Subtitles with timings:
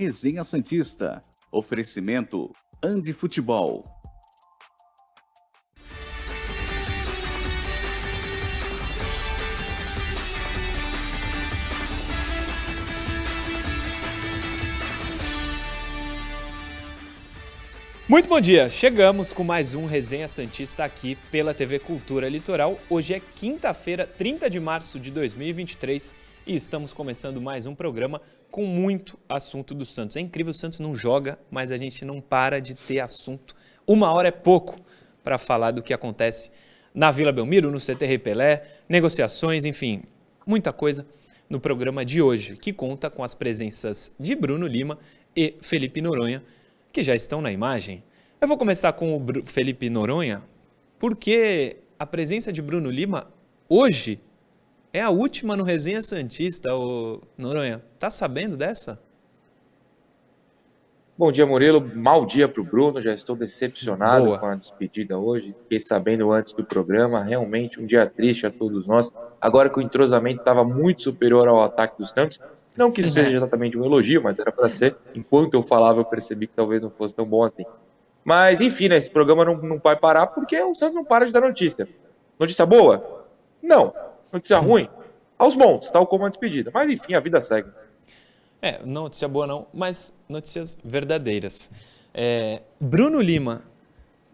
[0.00, 1.22] Resenha Santista.
[1.52, 2.50] Oferecimento
[2.82, 3.84] Andi Futebol.
[18.08, 18.70] Muito bom dia!
[18.70, 22.80] Chegamos com mais um Resenha Santista aqui pela TV Cultura Litoral.
[22.88, 28.18] Hoje é quinta-feira, 30 de março de 2023 e estamos começando mais um programa
[28.50, 30.16] com muito assunto do Santos.
[30.16, 33.54] É incrível, o Santos não joga, mas a gente não para de ter assunto.
[33.86, 34.78] Uma hora é pouco
[35.22, 36.50] para falar do que acontece
[36.94, 40.02] na Vila Belmiro, no CTR Pelé, negociações, enfim,
[40.46, 41.06] muita coisa
[41.48, 44.98] no programa de hoje, que conta com as presenças de Bruno Lima
[45.36, 46.42] e Felipe Noronha
[46.92, 48.02] que já estão na imagem.
[48.40, 50.42] Eu vou começar com o Felipe Noronha,
[50.98, 53.30] porque a presença de Bruno Lima
[53.68, 54.20] hoje
[54.92, 57.82] é a última no Resenha Santista, o Noronha.
[57.98, 58.98] Tá sabendo dessa?
[61.16, 61.80] Bom dia, Murilo.
[61.94, 63.00] Mal dia para o Bruno.
[63.00, 64.38] Já estou decepcionado Boa.
[64.38, 65.54] com a despedida hoje.
[65.64, 67.22] Fiquei sabendo antes do programa.
[67.22, 69.12] Realmente um dia triste a todos nós.
[69.38, 72.40] Agora que o entrosamento estava muito superior ao ataque dos Santos,
[72.74, 74.96] não que isso seja exatamente um elogio, mas era para ser.
[75.14, 77.64] Enquanto eu falava, eu percebi que talvez não fosse tão bom assim.
[78.24, 81.32] Mas, enfim, né, esse programa não, não vai parar porque o Santos não para de
[81.32, 81.86] dar notícia.
[82.38, 83.26] Notícia boa?
[83.62, 83.92] Não.
[84.32, 84.88] Notícia ruim?
[85.38, 86.70] Aos montes, tal como a despedida.
[86.72, 87.70] Mas, enfim, a vida segue.
[88.62, 91.72] É, notícia boa não, mas notícias verdadeiras.
[92.12, 93.62] É, Bruno Lima,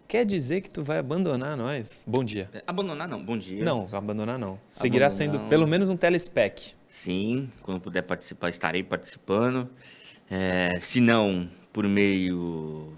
[0.08, 2.04] quer dizer que tu vai abandonar nós?
[2.06, 2.50] Bom dia.
[2.66, 3.64] Abandonar não, bom dia.
[3.64, 4.58] Não, abandonar não.
[4.68, 6.74] Seguirá abandonar, sendo pelo menos um telespec.
[6.88, 9.68] Sim, quando puder participar, estarei participando.
[10.28, 12.92] É, se não, por meio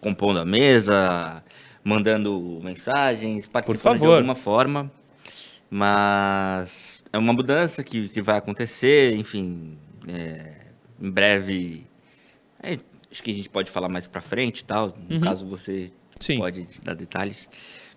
[0.00, 1.42] compondo a mesa,
[1.84, 4.90] mandando mensagens, participando de alguma forma.
[5.76, 10.68] Mas é uma mudança que, que vai acontecer, enfim, é,
[11.02, 11.84] em breve.
[12.62, 12.78] É,
[13.10, 14.94] acho que a gente pode falar mais para frente, tal.
[15.08, 15.20] No uhum.
[15.20, 16.38] caso você Sim.
[16.38, 17.50] pode dar detalhes.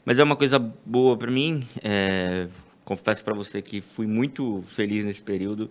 [0.03, 1.67] Mas é uma coisa boa para mim.
[1.83, 2.47] É,
[2.83, 5.69] confesso para você que fui muito feliz nesse período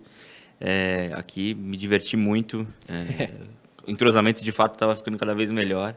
[0.61, 2.65] é, aqui, me diverti muito.
[2.87, 3.31] É,
[3.85, 5.93] o entrosamento de fato estava ficando cada vez melhor.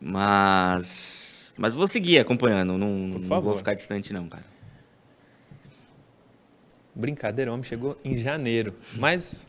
[0.00, 4.56] Mas, mas vou seguir acompanhando, não, não vou ficar distante não, cara.
[6.98, 9.48] Brincadeira, o homem chegou em janeiro, mas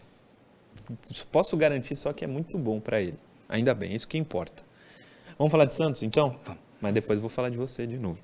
[1.32, 3.18] posso garantir só que é muito bom para ele.
[3.50, 4.62] Ainda bem, isso que importa.
[5.36, 6.40] Vamos falar de Santos então?
[6.80, 8.22] Mas depois vou falar de você de novo.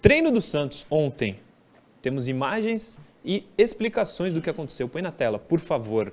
[0.00, 1.38] Treino do Santos ontem.
[2.00, 4.88] Temos imagens e explicações do que aconteceu.
[4.88, 6.10] Põe na tela, por favor,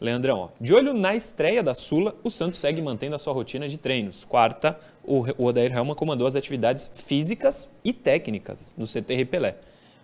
[0.00, 0.38] Leandrão.
[0.38, 0.48] Ó.
[0.60, 4.24] De olho na estreia da Sula, o Santos segue mantendo a sua rotina de treinos.
[4.24, 9.56] Quarta, o Odair Helman comandou as atividades físicas e técnicas no CT Pelé.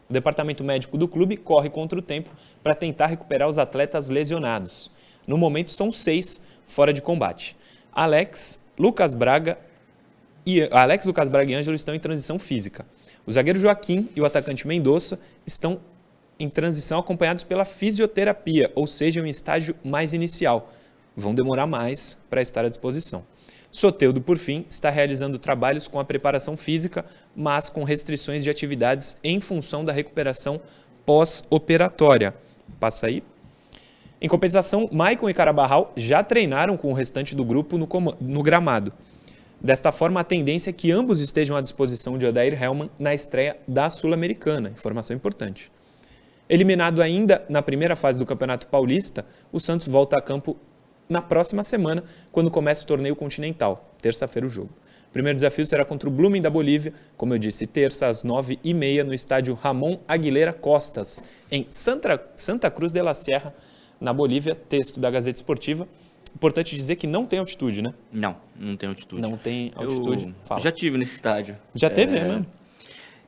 [0.09, 2.31] O departamento médico do clube corre contra o tempo
[2.63, 4.91] para tentar recuperar os atletas lesionados.
[5.27, 7.57] No momento, são seis fora de combate.
[7.93, 9.59] Alex, Lucas Braga
[10.45, 12.87] e Alex, Lucas Braga e Ângelo estão em transição física.
[13.27, 15.81] O zagueiro Joaquim e o atacante Mendonça estão
[16.39, 20.71] em transição acompanhados pela fisioterapia, ou seja, em estágio mais inicial.
[21.17, 23.25] Vão demorar mais para estar à disposição.
[23.71, 27.05] Soteudo, por fim, está realizando trabalhos com a preparação física,
[27.35, 30.61] mas com restrições de atividades em função da recuperação
[31.05, 32.35] pós-operatória.
[32.81, 33.23] Passa aí.
[34.21, 37.89] Em compensação, Maicon e Carabarral já treinaram com o restante do grupo no,
[38.21, 38.93] no gramado.
[39.61, 43.57] Desta forma, a tendência é que ambos estejam à disposição de Odair Hellman na estreia
[43.67, 44.71] da Sul-Americana.
[44.71, 45.71] Informação importante.
[46.49, 50.57] Eliminado ainda na primeira fase do Campeonato Paulista, o Santos volta a campo
[51.09, 53.93] na próxima semana, quando começa o torneio continental.
[54.01, 54.71] Terça-feira o jogo.
[55.09, 58.59] O primeiro desafio será contra o Blooming da Bolívia, como eu disse, terça às nove
[58.63, 63.55] e meia no estádio Ramon Aguilera Costas, em Santa, Santa Cruz de la Sierra,
[64.01, 64.55] na Bolívia.
[64.55, 65.89] Texto da Gazeta Esportiva.
[66.35, 67.95] Importante dizer que não tem altitude, né?
[68.13, 69.23] Não, não tem altitude.
[69.23, 70.35] Não tem altitude.
[70.51, 71.57] Eu já tive nesse estádio.
[71.75, 72.45] Já teve, é, né?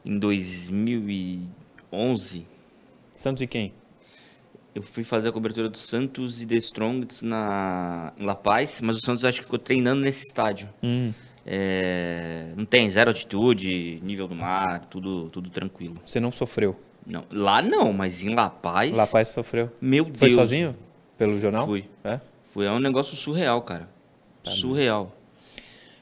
[0.05, 2.47] Em 2011.
[3.15, 3.73] Santos e quem?
[4.79, 8.99] Eu fui fazer a cobertura do Santos e The Strongest na em La Paz, mas
[8.99, 10.69] o Santos acho que ficou treinando nesse estádio.
[10.81, 11.13] Hum.
[11.45, 15.97] É, não tem zero altitude, nível do mar, tudo, tudo tranquilo.
[16.05, 16.79] Você não sofreu?
[17.05, 18.95] Não, lá não, mas em La Paz.
[18.95, 19.69] La Paz sofreu.
[19.81, 20.17] Meu Deus.
[20.17, 20.77] Foi sozinho?
[21.17, 21.67] Pelo jornal?
[21.67, 21.85] Fui.
[22.05, 22.21] É?
[22.55, 23.89] Foi é um negócio surreal, cara.
[24.45, 25.13] Tá surreal.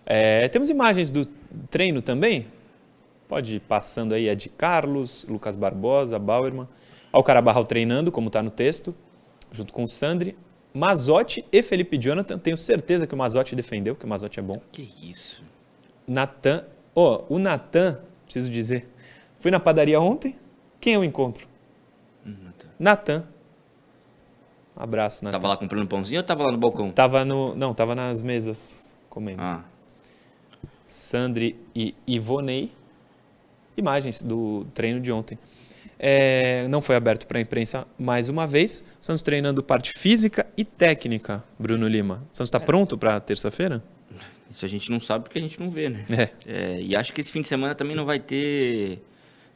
[0.04, 1.24] É, temos imagens do
[1.70, 2.46] treino também?
[3.26, 6.68] Pode ir passando aí a de Carlos, Lucas Barbosa, Bauerman.
[7.16, 8.94] Olha o Carabarral treinando, como está no texto,
[9.50, 10.36] junto com o Sandri.
[10.74, 12.38] Mazotti e Felipe Jonathan.
[12.38, 14.60] Tenho certeza que o Mazotti defendeu, que o Mazotti é bom.
[14.70, 15.42] Que isso.
[16.06, 16.66] Natan.
[16.94, 18.86] Ó, oh, o Natan, preciso dizer.
[19.38, 20.36] Fui na padaria ontem.
[20.78, 21.48] Quem eu encontro?
[22.26, 23.24] Hum, Natan.
[24.76, 25.38] Abraço, Natan.
[25.38, 26.90] Tava lá comprando pãozinho ou tava lá no balcão?
[26.90, 27.54] Tava no.
[27.54, 29.40] Não, tava nas mesas comendo.
[29.40, 29.64] Ah.
[30.86, 32.70] Sandri e Ivonei.
[33.74, 35.38] Imagens do treino de ontem.
[35.98, 38.84] É, não foi aberto para a imprensa mais uma vez.
[39.00, 42.22] Estamos treinando parte física e técnica, Bruno Lima.
[42.32, 42.60] Você está é.
[42.60, 43.82] pronto para terça-feira?
[44.54, 46.04] Isso a gente não sabe porque a gente não vê, né?
[46.10, 46.30] É.
[46.46, 46.80] é.
[46.80, 49.02] E acho que esse fim de semana também não vai ter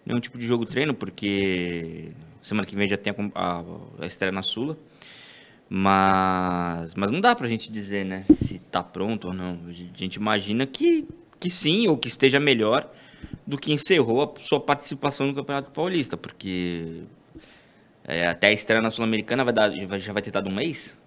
[0.04, 2.10] nenhum tipo de jogo treino, porque
[2.42, 3.64] semana que vem já tem a, a,
[4.00, 4.76] a estreia na Sula.
[5.72, 9.60] Mas, mas não dá para a gente dizer, né, se está pronto ou não.
[9.68, 11.06] A gente imagina que,
[11.38, 12.90] que sim, ou que esteja melhor
[13.46, 17.02] do que encerrou a sua participação no Campeonato Paulista, porque
[18.04, 20.98] é, até a estreia na Sul-Americana vai dar, já vai ter dado um mês?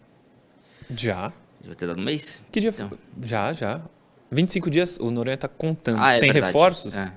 [0.89, 1.31] Já.
[1.62, 2.45] Já vai ter dado um mês?
[2.51, 2.91] Que dia então.
[3.24, 3.81] Já, já.
[4.31, 6.00] 25 dias, o Noronha está contando.
[6.01, 6.47] Ah, é Sem verdade.
[6.47, 6.97] reforços?
[6.97, 7.13] É.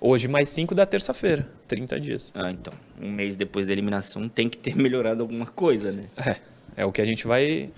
[0.00, 2.32] Hoje mais 5 da terça-feira, 30 dias.
[2.34, 2.72] Ah, então.
[3.00, 6.04] Um mês depois da eliminação tem que ter melhorado alguma coisa, né?
[6.16, 6.36] É.
[6.78, 7.72] É o que a gente vai,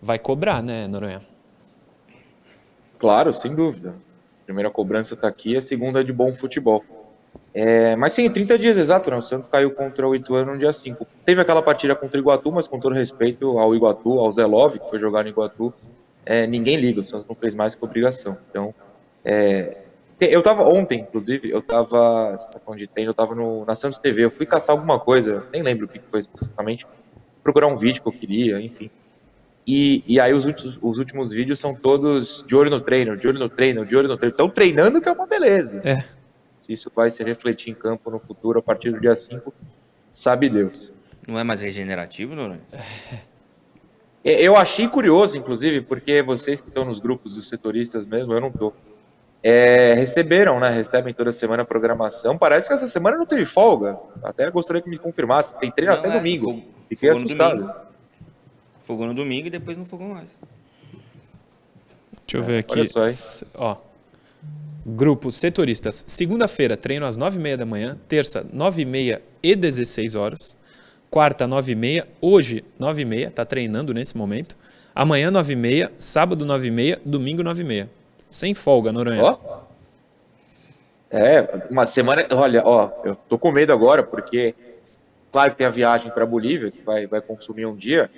[0.00, 1.22] vai cobrar, né, Noronha?
[2.98, 3.94] Claro, sem dúvida
[4.52, 6.84] primeira cobrança está aqui, a segunda é de bom futebol.
[7.54, 9.16] É, mas sim, 30 dias exato, né?
[9.16, 11.06] O Santos caiu contra o Ituano no dia 5.
[11.24, 14.78] Teve aquela partida contra o Iguatu, mas com todo respeito ao Iguatu, ao Zé Love,
[14.78, 15.72] que foi jogar no Iguatu,
[16.24, 18.38] é, ninguém liga, o Santos não fez mais que obrigação.
[18.50, 18.74] Então,
[19.24, 19.78] é,
[20.20, 22.60] eu tava ontem, inclusive, eu tava, você tá
[22.94, 25.88] treino, eu tava no, na Santos TV, eu fui caçar alguma coisa, nem lembro o
[25.88, 26.86] que foi especificamente,
[27.42, 28.90] procurar um vídeo que eu queria, enfim.
[29.66, 33.28] E, e aí os últimos, os últimos vídeos são todos de olho no treino, de
[33.28, 34.32] olho no treino, de olho no treino.
[34.32, 35.80] Estão treinando que é uma beleza.
[35.84, 36.04] É.
[36.60, 39.52] Se isso vai se refletir em campo no futuro a partir do dia 5,
[40.10, 40.92] sabe Deus.
[41.26, 42.58] Não é mais regenerativo, não é?
[44.24, 48.52] Eu achei curioso, inclusive, porque vocês que estão nos grupos dos setoristas mesmo, eu não
[48.52, 48.72] tô.
[49.42, 50.70] É, receberam, né?
[50.70, 52.38] Recebem toda semana a programação.
[52.38, 53.98] Parece que essa semana não teve folga.
[54.22, 55.58] Até gostaria que me confirmasse.
[55.58, 56.62] Tem treino não, até é, domingo.
[56.88, 57.91] Fiquei assustado.
[58.82, 60.36] Fogou no domingo e depois não fogou mais.
[62.26, 62.80] Deixa eu ver aqui.
[62.80, 63.50] Olha só, hein?
[63.54, 63.76] Ó.
[64.84, 66.04] Grupo Setoristas.
[66.08, 67.98] Segunda-feira, treino às 9h30 da manhã.
[68.08, 70.56] Terça, 9h30 e 16 horas.
[71.08, 72.06] Quarta, 9h30.
[72.20, 73.30] Hoje, 9h30.
[73.30, 74.56] Tá treinando nesse momento.
[74.94, 75.90] Amanhã, 9h30.
[75.98, 77.00] Sábado, 9h30.
[77.04, 77.88] Domingo, 9h30.
[78.26, 79.22] Sem folga, Noronha.
[79.22, 79.62] Ó.
[81.10, 82.26] É, uma semana.
[82.32, 84.54] Olha, ó, eu tô com medo agora, porque.
[85.30, 88.10] Claro que tem a viagem para Bolívia, que vai, vai consumir um dia.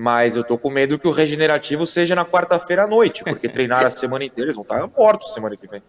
[0.00, 3.84] Mas eu tô com medo que o regenerativo seja na quarta-feira à noite, porque treinar
[3.84, 5.82] a semana inteira, eles vão estar mortos semana que vem.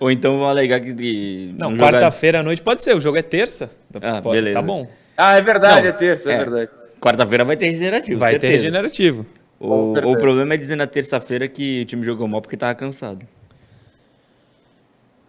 [0.00, 1.54] Ou então vão alegar que.
[1.58, 3.68] Não, quarta-feira à noite pode ser, o jogo é terça.
[4.00, 4.58] Ah, pode, beleza.
[4.58, 4.88] Tá bom.
[5.14, 6.70] Ah, é verdade, não, é terça, é, é verdade.
[6.98, 8.18] Quarta-feira vai ter regenerativo.
[8.18, 8.50] Vai certeza.
[8.50, 9.26] ter regenerativo.
[9.60, 13.26] O, o problema é dizer na terça-feira que o time jogou mal porque tava cansado.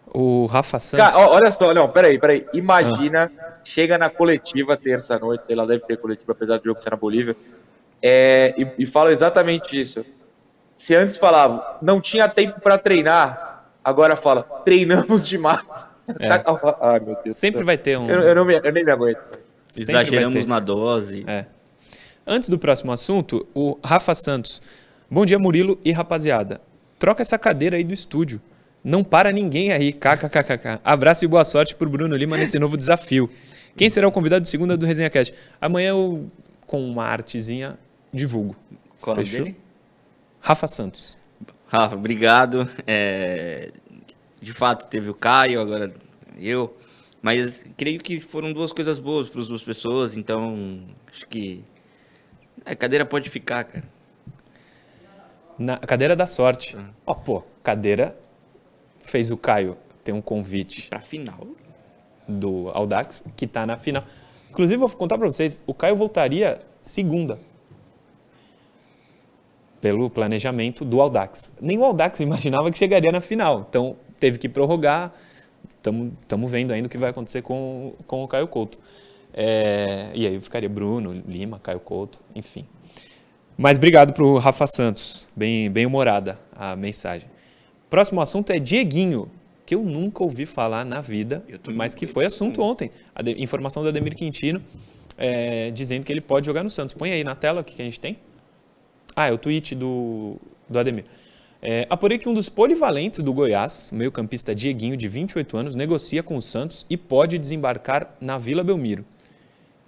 [0.06, 1.14] O Rafa Santos.
[1.14, 2.46] Cara, olha só, não, peraí, peraí.
[2.54, 3.52] Imagina, ah.
[3.62, 7.36] chega na coletiva terça-noite, sei lá, deve ter coletiva, apesar do jogo ser na Bolívia
[8.02, 10.04] é, e, e fala exatamente isso.
[10.76, 15.88] Se antes falava, não tinha tempo para treinar, agora fala, treinamos demais.
[16.20, 16.28] É.
[16.80, 17.36] Ai, meu Deus.
[17.36, 18.08] Sempre vai ter um.
[18.08, 19.38] Eu, eu, não me, eu nem me aguento.
[19.76, 21.24] Exageramos na dose.
[21.26, 21.46] É.
[22.26, 24.62] Antes do próximo assunto, o Rafa Santos.
[25.10, 26.60] Bom dia, Murilo e rapaziada.
[26.98, 28.40] Troca essa cadeira aí do estúdio.
[28.82, 29.92] Não para ninguém aí.
[29.92, 30.80] KKKKK.
[30.84, 33.30] Abraço e boa sorte pro Bruno Lima nesse novo desafio.
[33.76, 35.34] Quem será o convidado de segunda do Resenha Cast?
[35.60, 36.30] Amanhã eu,
[36.66, 37.78] com uma artezinha,
[38.14, 38.56] divulgo.
[39.00, 39.44] Qual Fechou?
[39.44, 39.56] dele?
[40.40, 41.18] Rafa Santos.
[41.66, 42.68] Rafa, obrigado.
[42.86, 43.72] É,
[44.40, 45.92] de fato, teve o Caio, agora
[46.38, 46.76] eu.
[47.20, 51.64] Mas creio que foram duas coisas boas para as duas pessoas, então acho que
[52.64, 53.84] a cadeira pode ficar, cara.
[55.58, 56.76] Na cadeira da sorte.
[56.76, 56.90] Ah.
[57.06, 57.16] Ó, ah.
[57.18, 58.16] oh, pô, cadeira
[59.00, 60.88] fez o Caio ter um convite.
[60.88, 61.46] Para final.
[62.28, 64.04] Do Audax, que está na final.
[64.50, 67.38] Inclusive, vou contar para vocês, o Caio voltaria segunda
[69.84, 71.52] pelo planejamento do Aldax.
[71.60, 75.12] Nem o Aldax imaginava que chegaria na final, então teve que prorrogar.
[75.76, 78.78] Estamos vendo ainda o que vai acontecer com, com o Caio Couto.
[79.34, 82.64] É, e aí ficaria Bruno, Lima, Caio Couto, enfim.
[83.58, 87.28] Mas obrigado para o Rafa Santos, bem, bem humorada a mensagem.
[87.90, 89.30] Próximo assunto é Dieguinho,
[89.66, 92.90] que eu nunca ouvi falar na vida, mas que foi assunto ontem.
[93.14, 94.62] A de, informação do Ademir Quintino
[95.18, 96.94] é, dizendo que ele pode jogar no Santos.
[96.94, 98.16] Põe aí na tela o que, que a gente tem.
[99.14, 100.36] Ah, é o tweet do,
[100.68, 101.04] do Ademir.
[101.62, 106.36] É, apurei que um dos polivalentes do Goiás, meio-campista Dieguinho, de 28 anos, negocia com
[106.36, 109.04] o Santos e pode desembarcar na Vila Belmiro.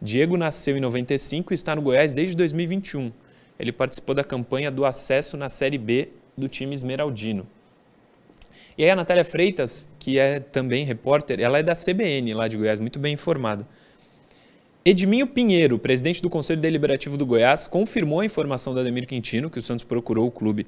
[0.00, 3.12] Diego nasceu em 95 e está no Goiás desde 2021.
[3.58, 7.46] Ele participou da campanha do acesso na Série B do time esmeraldino.
[8.78, 12.56] E aí a Natália Freitas, que é também repórter, ela é da CBN lá de
[12.56, 13.66] Goiás, muito bem informada.
[14.88, 19.58] Edminho Pinheiro, presidente do Conselho Deliberativo do Goiás, confirmou a informação da Ademir Quintino que
[19.58, 20.64] o Santos procurou o clube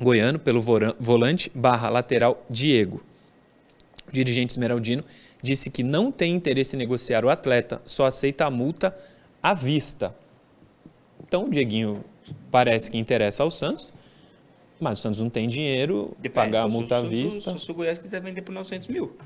[0.00, 0.60] goiano pelo
[0.98, 3.00] volante barra lateral Diego.
[4.08, 5.04] O dirigente esmeraldino
[5.40, 8.98] disse que não tem interesse em negociar o atleta, só aceita a multa
[9.40, 10.12] à vista.
[11.22, 12.04] Então o Dieguinho
[12.50, 13.92] parece que interessa ao Santos,
[14.80, 17.52] mas o Santos não tem dinheiro de pagar a multa à vista.
[17.52, 19.16] Só se o Goiás quiser vender por 900 mil.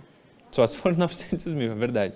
[0.50, 2.12] Só se for 900 mil, é verdade.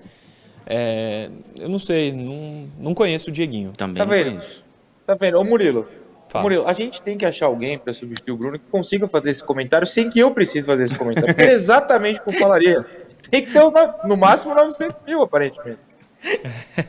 [0.71, 3.73] É, eu não sei, não, não conheço o Dieguinho.
[3.75, 4.33] Também tá vendo?
[4.33, 4.63] Conheço.
[5.07, 5.39] Tá vendo?
[5.39, 5.89] Ô Murilo,
[6.29, 6.43] Fala.
[6.43, 9.43] Murilo, a gente tem que achar alguém para substituir o Bruno que consiga fazer esse
[9.43, 11.35] comentário sem que eu precise fazer esse comentário.
[11.39, 12.85] é exatamente como falaria.
[13.31, 13.61] Tem que ter
[14.05, 15.81] no máximo 900 mil, aparentemente.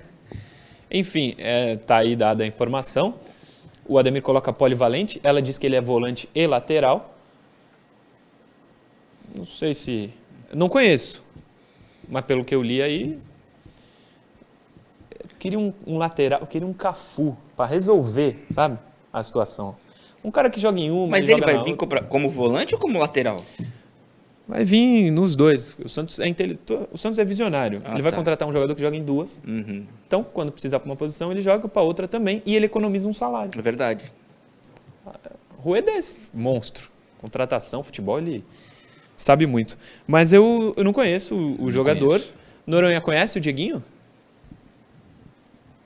[0.92, 3.16] Enfim, é, tá aí dada a informação.
[3.88, 7.16] O Ademir coloca polivalente, ela diz que ele é volante e lateral.
[9.34, 10.14] Não sei se.
[10.54, 11.24] Não conheço.
[12.10, 13.20] Mas pelo que eu li aí.
[15.40, 18.78] Eu queria um, um lateral, eu queria um Cafu para resolver, sabe?
[19.12, 19.74] A situação.
[20.22, 21.08] Um cara que joga em uma.
[21.08, 21.78] Mas ele vai vir
[22.10, 23.42] como volante ou como lateral?
[24.46, 25.78] Vai vir nos dois.
[25.80, 26.26] O Santos é,
[26.92, 27.82] o Santos é visionário.
[27.86, 28.18] Ah, ele vai tá.
[28.18, 29.42] contratar um jogador que joga em duas.
[29.48, 29.86] Uhum.
[30.06, 33.14] Então, quando precisar para uma posição, ele joga para outra também e ele economiza um
[33.14, 33.58] salário.
[33.58, 34.12] É verdade.
[35.58, 36.92] Rueda é esse monstro.
[37.22, 38.44] Contratação, futebol, ele
[39.16, 39.78] sabe muito.
[40.06, 42.20] Mas eu, eu não conheço o, o jogador.
[42.20, 42.34] Conheço.
[42.68, 43.82] Noronha conhece o Dieguinho?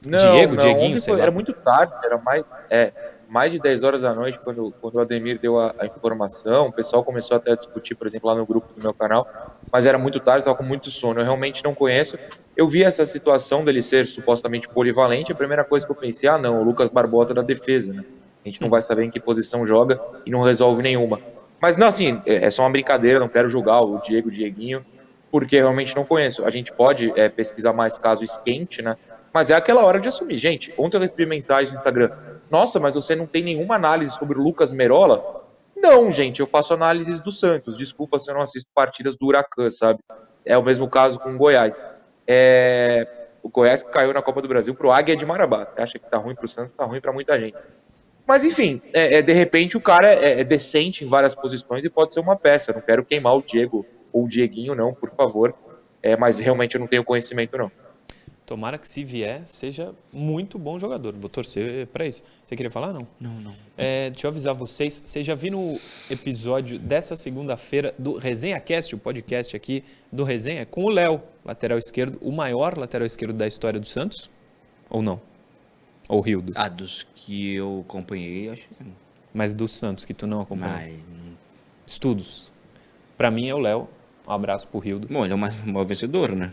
[0.05, 1.23] Não, Diego, não, Dieguinho, sei foi, lá.
[1.23, 2.43] Era muito tarde, era mais.
[2.69, 2.91] É,
[3.33, 6.71] mais de 10 horas da noite, quando, quando o Ademir deu a, a, informação, o
[6.71, 9.27] pessoal começou até a discutir, por exemplo, lá no grupo do meu canal,
[9.71, 11.19] mas era muito tarde, estava com muito sono.
[11.19, 12.15] Eu realmente não conheço.
[12.55, 16.37] Eu vi essa situação dele ser supostamente polivalente, a primeira coisa que eu pensei, ah,
[16.37, 18.05] não, o Lucas Barbosa da defesa, né?
[18.45, 21.19] A gente não vai saber em que posição joga e não resolve nenhuma.
[21.59, 24.85] Mas não, assim, é, é só uma brincadeira, não quero julgar o Diego, o Dieguinho,
[25.31, 26.45] porque realmente não conheço.
[26.45, 28.95] A gente pode é, pesquisar mais caso esquente, né?
[29.33, 30.37] Mas é aquela hora de assumir.
[30.37, 32.11] Gente, ontem eu recebi mensagem no Instagram.
[32.51, 35.43] Nossa, mas você não tem nenhuma análise sobre o Lucas Merola?
[35.75, 37.77] Não, gente, eu faço análises do Santos.
[37.77, 39.99] Desculpa se eu não assisto partidas do Huracan, sabe?
[40.45, 41.81] É o mesmo caso com o Goiás.
[42.27, 43.07] É...
[43.41, 45.65] O Goiás caiu na Copa do Brasil pro Águia de Marabá.
[45.65, 47.57] Você acha que tá ruim pro Santos, tá ruim para muita gente.
[48.25, 51.89] Mas enfim, é, é, de repente o cara é, é, decente em várias posições e
[51.89, 52.71] pode ser uma peça.
[52.71, 55.53] Eu não quero queimar o Diego ou o Dieguinho, não, por favor.
[56.01, 57.71] É, mas realmente eu não tenho conhecimento, não.
[58.45, 61.15] Tomara que se vier, seja muito bom jogador.
[61.17, 62.23] Vou torcer para isso.
[62.45, 63.07] Você queria falar, não?
[63.19, 63.55] Não, não.
[63.77, 65.01] É, deixa eu avisar vocês.
[65.05, 70.65] Vocês já viram o episódio dessa segunda-feira do Resenha Cast, o podcast aqui do Resenha,
[70.65, 74.29] com o Léo, lateral esquerdo, o maior lateral esquerdo da história do Santos?
[74.89, 75.21] Ou não?
[76.09, 76.51] Ou Rildo?
[76.55, 78.93] Ah, dos que eu acompanhei, acho que sim.
[79.33, 80.75] Mas do Santos, que tu não acompanhou?
[80.75, 80.99] Mas...
[81.87, 82.51] Estudos.
[83.17, 83.87] Para mim é o Léo.
[84.27, 85.07] Um abraço pro Rildo.
[85.07, 86.51] Bom, ele é o maior vencedor, né?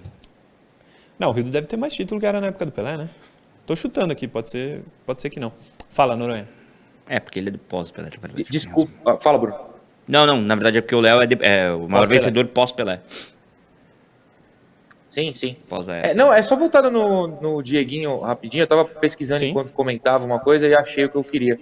[1.20, 3.10] Não, o Rildo deve ter mais título que era na época do Pelé, né?
[3.66, 5.52] Tô chutando aqui, pode ser, pode ser que não.
[5.90, 6.48] Fala, Noronha.
[7.06, 8.46] É, porque ele é do pós-Pelé, de verdade.
[8.50, 9.58] Desculpa, ah, fala, Bruno.
[10.08, 13.00] Não, não, na verdade é porque o Léo é, de, é, o maior vencedor pós-Pelé.
[15.10, 15.56] Sim, sim.
[15.68, 19.50] Pós é, não, é só voltando no, no Dieguinho rapidinho, eu tava pesquisando sim.
[19.50, 21.60] enquanto comentava uma coisa e achei o que eu queria.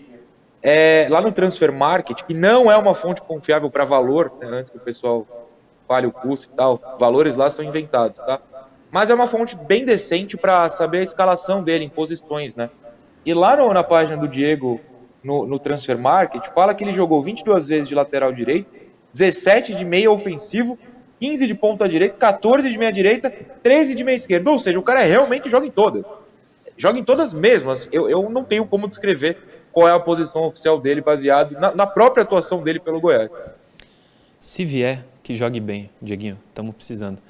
[0.63, 4.71] É, lá no Transfer Market, que não é uma fonte confiável para valor, né, antes
[4.71, 5.27] que o pessoal
[5.89, 8.41] fale o custo e tal, valores lá são inventados, tá?
[8.91, 12.71] Mas é uma fonte bem decente para saber a escalação dele em posições, né?
[13.25, 14.81] E lá no, na página do Diego,
[15.23, 18.73] no, no Transfer Market, fala que ele jogou 22 vezes de lateral direito,
[19.13, 20.79] 17 de meia ofensivo,
[21.21, 23.31] 15 de ponta direita, 14 de meia direita,
[23.63, 24.51] 13 de meia esquerda.
[24.51, 26.07] Ou seja, o cara realmente joga em todas.
[26.77, 27.89] Joga em todas mesmas.
[27.91, 29.37] Eu, eu não tenho como descrever
[29.73, 33.31] qual é a posição oficial dele, baseado na, na própria atuação dele pelo Goiás.
[34.39, 36.39] Se vier, que jogue bem, Dieguinho.
[36.49, 37.21] Estamos precisando.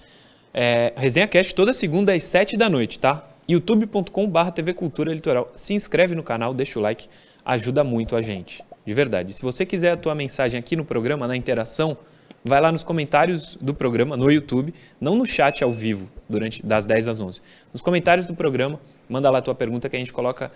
[0.52, 3.26] É, Resenha Cast toda segunda às 7 da noite, tá?
[3.48, 5.50] youtube.com.br TV Cultura Litoral.
[5.54, 7.08] Se inscreve no canal, deixa o like,
[7.44, 9.34] ajuda muito a gente, de verdade.
[9.34, 11.96] Se você quiser a tua mensagem aqui no programa, na interação,
[12.44, 16.86] vai lá nos comentários do programa no YouTube, não no chat ao vivo, durante das
[16.86, 17.40] 10 às 11.
[17.72, 20.50] Nos comentários do programa, manda lá a tua pergunta que a gente coloca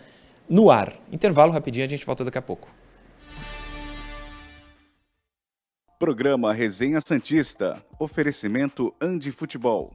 [0.49, 0.93] no ar.
[1.11, 2.69] Intervalo rapidinho, a gente volta daqui a pouco.
[6.03, 7.81] Programa Resenha Santista.
[7.97, 9.93] Oferecimento Andi Futebol.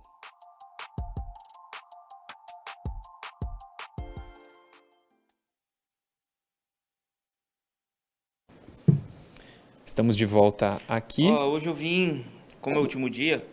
[9.85, 11.27] Estamos de volta aqui.
[11.27, 12.25] Oh, hoje eu vim,
[12.61, 13.45] como é o último dia,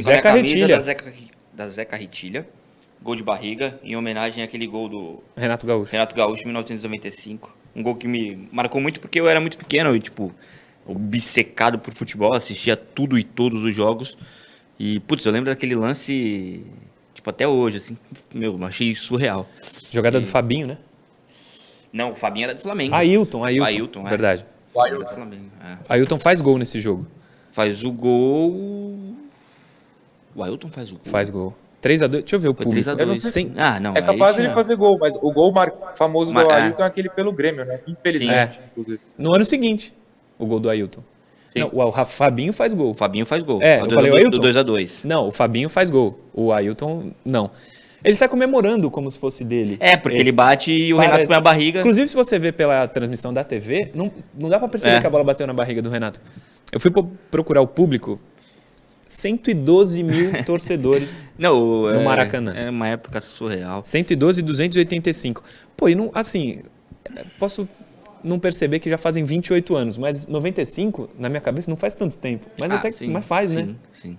[0.00, 1.14] Zeca a camisa da Zeca,
[1.52, 2.48] da Zeca Ritilha,
[3.02, 5.92] gol de barriga, em homenagem àquele gol do Renato Gaúcho.
[5.92, 7.54] Renato Gaúcho, 1995.
[7.76, 10.34] Um gol que me marcou muito porque eu era muito pequeno e, tipo,
[10.86, 14.16] obcecado por futebol, assistia tudo e todos os jogos.
[14.78, 16.64] E, putz, eu lembro daquele lance.
[17.14, 17.96] Tipo, até hoje, assim,
[18.34, 19.48] meu, achei surreal.
[19.90, 20.20] Jogada e...
[20.20, 20.78] do Fabinho, né?
[21.92, 22.94] Não, o Fabinho era do Flamengo.
[22.94, 23.64] Ailton, Ailton.
[23.64, 24.10] Ailton, é.
[24.10, 24.46] Verdade.
[24.74, 25.14] O Ailton.
[25.14, 25.76] Flamengo, é.
[25.88, 27.06] Ailton faz gol nesse jogo.
[27.52, 29.14] Faz o gol.
[30.34, 31.04] O Ailton faz o gol.
[31.04, 31.54] Faz gol.
[31.82, 32.90] 3x2, deixa eu ver o Foi público.
[32.90, 33.22] 3x2.
[33.22, 33.52] Sem...
[33.56, 35.52] Ah, não, é capaz de ele fazer gol, mas o gol
[35.96, 36.86] famoso mas, do Ailton é.
[36.86, 37.80] é aquele pelo Grêmio, né?
[37.86, 38.64] Infelizmente, é.
[38.70, 39.00] inclusive.
[39.18, 39.92] No ano seguinte,
[40.42, 41.02] o gol do Ailton.
[41.54, 42.90] Não, o Fabinho faz gol.
[42.90, 43.60] O Fabinho faz gol.
[43.62, 44.40] É, eu falei o Ailton.
[44.40, 45.04] Do 2x2.
[45.04, 46.18] Não, o Fabinho faz gol.
[46.32, 47.50] O Ailton, não.
[48.04, 49.76] Ele sai comemorando como se fosse dele.
[49.78, 50.24] É, porque Esse.
[50.24, 51.06] ele bate e o Para...
[51.06, 51.80] Renato põe a barriga.
[51.80, 55.00] Inclusive, se você vê pela transmissão da TV, não, não dá pra perceber é.
[55.00, 56.20] que a bola bateu na barriga do Renato.
[56.72, 56.90] Eu fui
[57.30, 58.18] procurar o público,
[59.06, 62.52] 112 mil torcedores não, no é, Maracanã.
[62.54, 63.84] É uma época surreal.
[63.84, 65.44] 112 e 285.
[65.76, 66.60] Pô, e não, assim,
[67.38, 67.68] posso
[68.22, 72.16] não perceber que já fazem 28 anos, mas 95, na minha cabeça, não faz tanto
[72.18, 72.46] tempo.
[72.58, 73.62] Mas ah, até sim, mas faz, sim, né?
[73.62, 74.18] Sim, sim.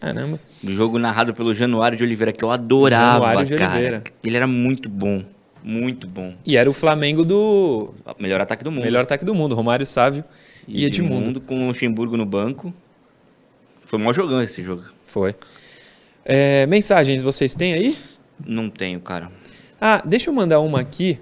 [0.00, 0.38] Caramba.
[0.62, 3.72] O jogo narrado pelo Januário de Oliveira, que eu adorava, Januário de cara.
[3.72, 4.04] Oliveira.
[4.22, 5.22] Ele era muito bom.
[5.62, 6.34] Muito bom.
[6.44, 7.92] E era o Flamengo do...
[8.20, 8.84] Melhor ataque do mundo.
[8.84, 9.54] Melhor ataque do mundo.
[9.54, 10.24] Romário Sávio
[10.66, 11.22] e, e Edmundo.
[11.22, 12.72] Edmundo com o Luxemburgo no banco.
[13.84, 14.84] Foi um jogão esse jogo.
[15.04, 15.34] Foi.
[16.24, 17.98] É, mensagens vocês têm aí?
[18.44, 19.30] Não tenho, cara.
[19.80, 21.18] Ah, deixa eu mandar uma aqui.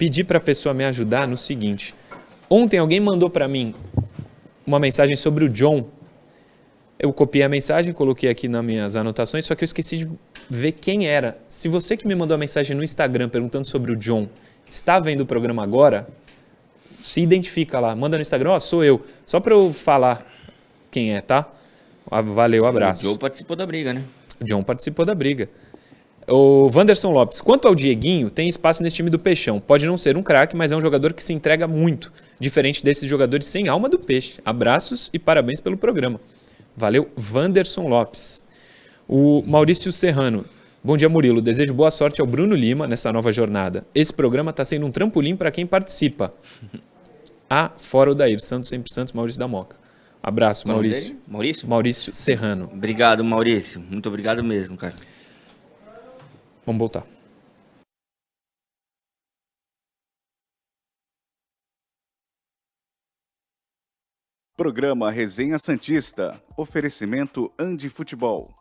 [0.00, 1.94] Pedir para a pessoa me ajudar no seguinte.
[2.48, 3.74] Ontem alguém mandou para mim
[4.66, 5.90] uma mensagem sobre o John.
[6.98, 10.10] Eu copiei a mensagem, coloquei aqui nas minhas anotações, só que eu esqueci de
[10.48, 11.38] ver quem era.
[11.46, 14.26] Se você que me mandou a mensagem no Instagram perguntando sobre o John
[14.66, 16.08] está vendo o programa agora,
[17.02, 19.04] se identifica lá, manda no Instagram, ó, oh, sou eu.
[19.26, 20.26] Só para eu falar
[20.90, 21.46] quem é, tá?
[22.10, 23.06] Ah, valeu, abraço.
[23.06, 24.02] O John participou da briga, né?
[24.40, 25.50] O John participou da briga.
[26.28, 29.58] O Wanderson Lopes, quanto ao Dieguinho, tem espaço nesse time do Peixão.
[29.60, 33.08] Pode não ser um craque, mas é um jogador que se entrega muito, diferente desses
[33.08, 34.40] jogadores sem alma do peixe.
[34.44, 36.20] Abraços e parabéns pelo programa.
[36.76, 38.44] Valeu, Wanderson Lopes.
[39.08, 40.44] O Maurício Serrano,
[40.82, 41.42] Bom dia, Murilo.
[41.42, 43.84] Desejo boa sorte ao Bruno Lima nessa nova jornada.
[43.94, 46.32] Esse programa está sendo um trampolim para quem participa.
[47.50, 49.76] A fora o Daír, Santos sempre Santos, Maurício da Moca.
[50.22, 51.18] Abraço, Qual Maurício.
[51.28, 51.68] Maurício?
[51.68, 52.70] Maurício Serrano.
[52.72, 53.78] Obrigado, Maurício.
[53.90, 54.94] Muito obrigado mesmo, cara.
[56.66, 57.06] Vamos voltar.
[64.56, 66.38] Programa Resenha Santista.
[66.54, 68.52] Oferecimento Andi Futebol.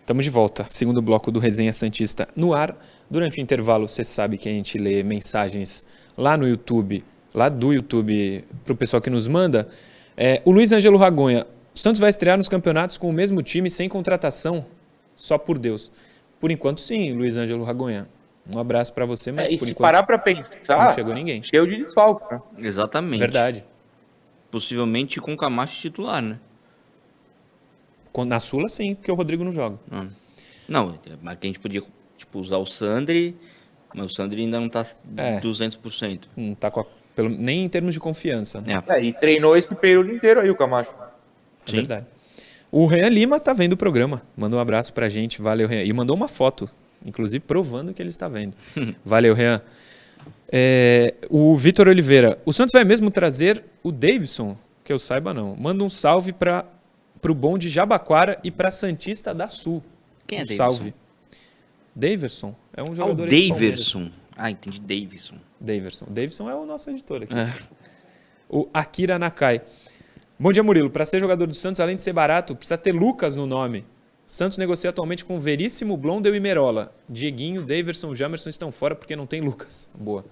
[0.00, 2.76] Estamos de volta, segundo bloco do Resenha Santista no ar.
[3.08, 5.86] Durante o intervalo, você sabe que a gente lê mensagens
[6.18, 9.68] lá no YouTube, lá do YouTube, para o pessoal que nos manda.
[10.16, 13.70] É, o Luiz Ângelo Ragonha, o Santos vai estrear nos campeonatos com o mesmo time,
[13.70, 14.66] sem contratação?
[15.16, 15.90] Só por Deus.
[16.40, 18.08] Por enquanto, sim, Luiz Ângelo Ragonha.
[18.52, 19.86] Um abraço para você, mas é, e por se enquanto.
[19.86, 21.42] parar para pensar, não chegou ninguém.
[21.42, 22.42] Cheio de desfalque, né?
[22.58, 23.20] Exatamente.
[23.20, 23.64] Verdade.
[24.50, 26.38] Possivelmente com o Camacho titular, né?
[28.26, 29.78] Na Sula, sim, porque o Rodrigo não joga.
[29.90, 30.06] Ah.
[30.68, 31.82] Não, mas a gente podia
[32.16, 33.36] tipo, usar o Sandri,
[33.94, 34.84] mas o Sandri ainda não está
[35.16, 35.40] é.
[35.40, 36.28] 200%.
[36.36, 38.60] Não está a, pelo, nem em termos de confiança.
[38.60, 38.82] Né?
[38.88, 39.02] É.
[39.02, 40.90] e treinou esse período inteiro aí o Camacho.
[41.66, 41.76] É sim.
[41.76, 42.06] verdade.
[42.70, 44.22] O Renan Lima tá vendo o programa.
[44.36, 45.42] Mandou um abraço pra gente.
[45.42, 45.84] Valeu, Renan.
[45.84, 46.68] E mandou uma foto,
[47.04, 48.56] inclusive provando que ele está vendo.
[49.04, 49.60] Valeu, Renan.
[50.50, 52.38] É, o Vitor Oliveira.
[52.44, 54.56] O Santos vai mesmo trazer o Davidson?
[54.84, 55.54] Que eu saiba, não.
[55.56, 56.64] Manda um salve para
[57.20, 59.80] para o bom de Jabaquara e para Santista da Sul.
[60.26, 60.64] Quem é um Davidson?
[60.64, 60.94] Salve.
[61.94, 62.54] Daverson.
[62.74, 64.10] É um jogador ah, Daverson.
[64.42, 64.80] Ah, entendi.
[64.80, 65.36] Davidson.
[65.60, 66.04] Daverson.
[66.08, 67.32] Davidson é o nosso editor aqui.
[67.32, 67.48] É.
[68.50, 69.62] O Akira Nakai.
[70.36, 70.90] Bom dia, Murilo.
[70.90, 73.86] Para ser jogador do Santos, além de ser barato, precisa ter Lucas no nome.
[74.26, 76.92] Santos negocia atualmente com Veríssimo, Blondel e Merola.
[77.08, 79.88] Dieguinho, Daverson e Jamerson estão fora porque não tem Lucas.
[79.94, 80.24] Boa.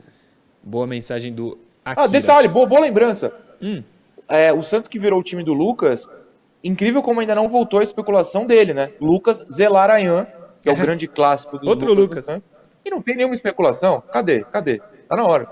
[0.61, 2.05] Boa mensagem do Akira.
[2.05, 3.33] Ah, detalhe, boa, boa lembrança.
[3.63, 3.81] Hum.
[4.29, 6.09] É, o Santos que virou o time do Lucas
[6.65, 8.91] incrível como ainda não voltou a especulação dele, né?
[9.01, 10.27] Lucas Zelarayan,
[10.61, 12.27] que é o grande clássico do Outro Lucas.
[12.27, 12.43] Lucas.
[12.85, 14.03] E não tem nenhuma especulação.
[14.13, 14.45] Cadê?
[14.45, 14.81] Cadê?
[15.09, 15.49] Tá na hora.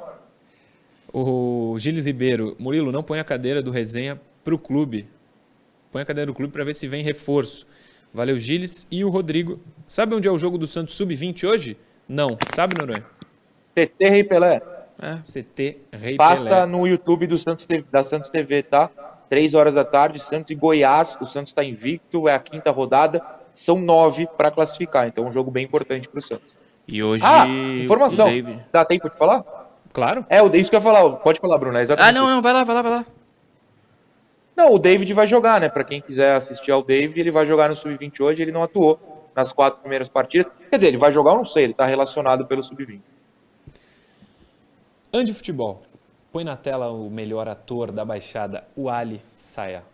[1.12, 5.08] O Gilles Ribeiro, Murilo, não põe a cadeira do resenha pro clube.
[5.90, 7.66] Põe a cadeira do clube para ver se vem reforço.
[8.12, 8.86] Valeu, Gilles.
[8.90, 9.60] E o Rodrigo.
[9.86, 11.76] Sabe onde é o jogo do Santos Sub-20 hoje?
[12.08, 12.36] Não.
[12.54, 13.04] Sabe, Noronha?
[13.74, 14.62] CT Rei Pelé.
[15.00, 15.16] É.
[15.16, 16.56] CT Rei Pasta Pelé.
[16.56, 18.90] Passa no YouTube do Santos, da Santos TV, tá?
[19.28, 21.16] Três horas da tarde, Santos e Goiás.
[21.20, 23.22] O Santos está invicto, é a quinta rodada.
[23.54, 26.56] São nove para classificar, então é um jogo bem importante para o Santos.
[26.90, 27.24] E hoje.
[27.24, 28.26] Ah, informação.
[28.26, 28.64] David...
[28.72, 29.44] Dá tempo de falar?
[29.92, 30.24] Claro.
[30.28, 31.10] É, isso que eu ia falar.
[31.16, 31.76] Pode falar, Bruno.
[31.76, 33.06] É ah, não, não, vai lá, vai lá, vai lá.
[34.56, 35.68] Não, o David vai jogar, né?
[35.68, 38.42] Para quem quiser assistir ao David, ele vai jogar no Sub-20 hoje.
[38.42, 38.98] Ele não atuou
[39.34, 40.50] nas quatro primeiras partidas.
[40.68, 43.00] Quer dizer, ele vai jogar, eu não sei, ele está relacionado pelo Sub-20.
[45.12, 45.82] Ande Futebol.
[46.32, 49.84] Põe na tela o melhor ator da Baixada, o Ali Saia.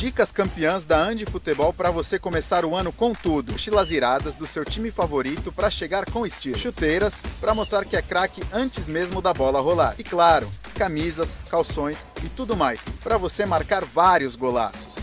[0.00, 3.52] Dicas campeãs da Andi Futebol para você começar o ano com tudo.
[3.52, 6.56] Mochilas iradas do seu time favorito para chegar com estilo.
[6.56, 9.94] Chuteiras para mostrar que é craque antes mesmo da bola rolar.
[9.98, 14.94] E claro, camisas, calções e tudo mais para você marcar vários golaços.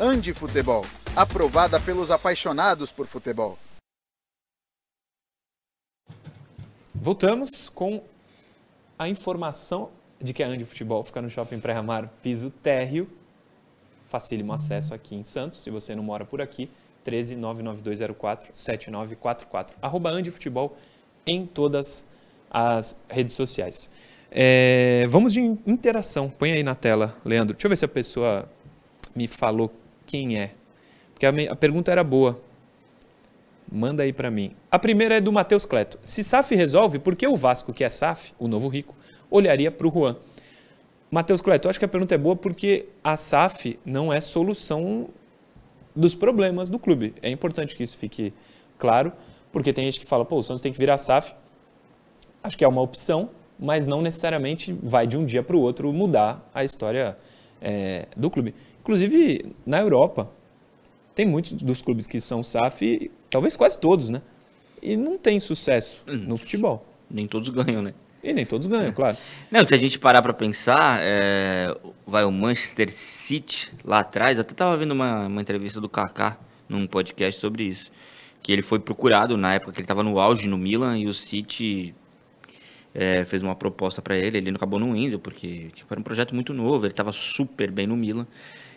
[0.00, 3.58] Andi Futebol, aprovada pelos apaixonados por futebol.
[6.94, 8.04] Voltamos com
[8.96, 13.10] a informação de que a Andi Futebol fica no Shopping Pré-Amar, piso térreo,
[14.12, 16.68] facílimo acesso aqui em Santos, se você não mora por aqui,
[17.02, 19.76] 13 99204 7944.
[19.80, 20.76] Arroba Andi Futebol
[21.26, 22.04] em todas
[22.50, 23.90] as redes sociais.
[24.30, 26.28] É, vamos de interação.
[26.28, 27.54] Põe aí na tela, Leandro.
[27.54, 28.48] Deixa eu ver se a pessoa
[29.14, 29.72] me falou
[30.06, 30.50] quem é.
[31.14, 32.38] Porque a, a pergunta era boa.
[33.70, 34.54] Manda aí para mim.
[34.70, 35.98] A primeira é do Matheus Cleto.
[36.04, 38.94] Se SAF resolve, por que o Vasco, que é SAF, o novo rico,
[39.30, 40.16] olharia para o Juan?
[41.12, 45.10] Matheus Cleto, eu acho que a pergunta é boa porque a SAF não é solução
[45.94, 47.14] dos problemas do clube.
[47.20, 48.32] É importante que isso fique
[48.78, 49.12] claro,
[49.52, 51.34] porque tem gente que fala, pô, o Santos tem que virar SAF.
[52.42, 53.28] Acho que é uma opção,
[53.60, 57.18] mas não necessariamente vai de um dia para o outro mudar a história
[57.60, 58.54] é, do clube.
[58.80, 60.30] Inclusive, na Europa,
[61.14, 64.20] tem muitos dos clubes que são SAF Talvez quase todos, né?
[64.82, 66.86] E não tem sucesso hum, no futebol.
[67.10, 67.94] Nem todos ganham, né?
[68.22, 68.92] E nem todos ganham, é.
[68.92, 69.16] claro.
[69.50, 71.74] Não, se a gente parar para pensar, é,
[72.06, 76.86] vai o Manchester City lá atrás, até tava vendo uma, uma entrevista do Kaká num
[76.86, 77.90] podcast sobre isso,
[78.40, 81.12] que ele foi procurado na época que ele estava no auge no Milan e o
[81.12, 81.94] City
[82.94, 86.34] é, fez uma proposta para ele, ele acabou não indo porque tipo, era um projeto
[86.34, 88.26] muito novo, ele estava super bem no Milan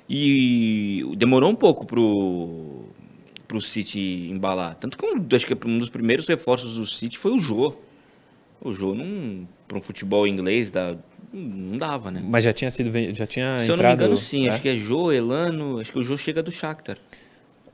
[0.10, 2.86] e demorou um pouco pro
[3.47, 4.75] para o City embalar.
[4.75, 7.75] Tanto que um, acho que um dos primeiros reforços do City foi o Jô.
[8.65, 8.95] O Jô
[9.67, 10.95] para um futebol inglês da,
[11.32, 12.21] não dava, né?
[12.23, 14.47] Mas já tinha sido já tinha Se entrado, eu não me engano, sim.
[14.47, 14.51] É?
[14.51, 15.80] Acho que é Jô, Elano.
[15.80, 16.97] Acho que o Jô chega do Shakhtar.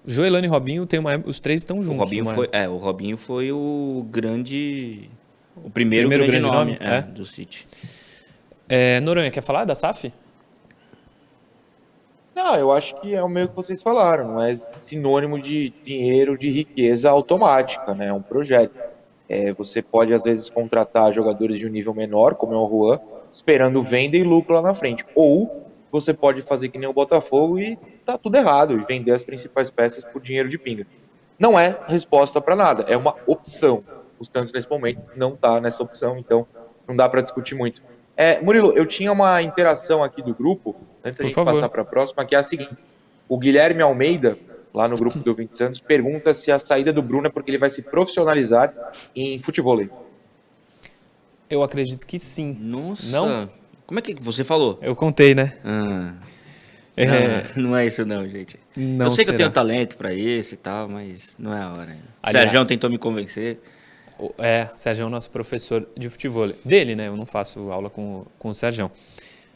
[0.06, 1.98] Jô, Elano e Robinho tem uma, os três estão juntos.
[1.98, 5.10] O Robinho foi, é, o Robinho foi o grande,
[5.56, 7.02] o primeiro, primeiro grande, grande, nome, nome é, é.
[7.04, 7.66] do City.
[8.68, 10.12] É, Noronha, quer falar da SAF?
[12.34, 16.38] Não, eu acho que é o meio que vocês falaram, não é sinônimo de dinheiro,
[16.38, 18.08] de riqueza automática, né?
[18.08, 18.91] É um projeto.
[19.34, 23.00] É, você pode, às vezes, contratar jogadores de um nível menor, como é o Juan,
[23.32, 25.06] esperando venda e lucro lá na frente.
[25.16, 29.24] Ou você pode fazer que nem o Botafogo e tá tudo errado, e vender as
[29.24, 30.86] principais peças por dinheiro de pinga.
[31.40, 33.82] Não é resposta para nada, é uma opção.
[34.20, 36.46] O Santos, nesse momento, não tá nessa opção, então
[36.86, 37.82] não dá para discutir muito.
[38.18, 41.54] É, Murilo, eu tinha uma interação aqui do grupo, antes da gente favor.
[41.54, 42.84] passar para a próxima, que é a seguinte.
[43.30, 44.38] O Guilherme Almeida,
[44.74, 47.58] lá no grupo do 20 Santos, pergunta se a saída do Bruno é porque ele
[47.58, 48.74] vai se profissionalizar
[49.16, 49.82] em futebol.
[51.50, 52.58] Eu acredito que sim.
[52.60, 53.06] Nossa.
[53.08, 53.50] Não?
[53.86, 54.80] Como é que você falou?
[54.82, 55.58] Eu contei, né?
[55.66, 56.14] Ah.
[56.96, 57.06] É...
[57.56, 58.60] Não, não, é isso não, gente.
[58.76, 59.38] Não eu sei será.
[59.38, 61.98] que eu tenho talento para isso e tal, mas não é a hora.
[62.22, 63.60] Aliás, Sérgio tentou me convencer.
[64.38, 66.52] É, o Sérgio é o nosso professor de futebol.
[66.64, 67.08] Dele, né?
[67.08, 68.92] Eu não faço aula com, com o Sérgio.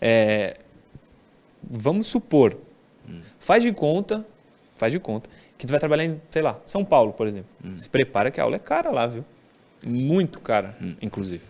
[0.02, 0.58] É,
[1.64, 2.58] vamos supor,
[3.08, 3.22] hum.
[3.40, 4.26] faz de conta,
[4.76, 7.50] faz de conta, que tu vai trabalhar em, sei lá, São Paulo, por exemplo.
[7.64, 7.76] Hum.
[7.76, 9.26] Se prepara que a aula é cara lá, viu?
[9.86, 10.96] Muito cara, hum.
[11.02, 11.44] inclusive.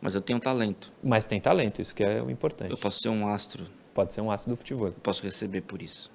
[0.00, 0.92] Mas eu tenho talento.
[1.02, 2.70] Mas tem talento, isso que é o importante.
[2.70, 3.66] Eu posso ser um astro.
[3.92, 4.88] Pode ser um astro do futebol.
[4.88, 6.10] Eu posso receber por isso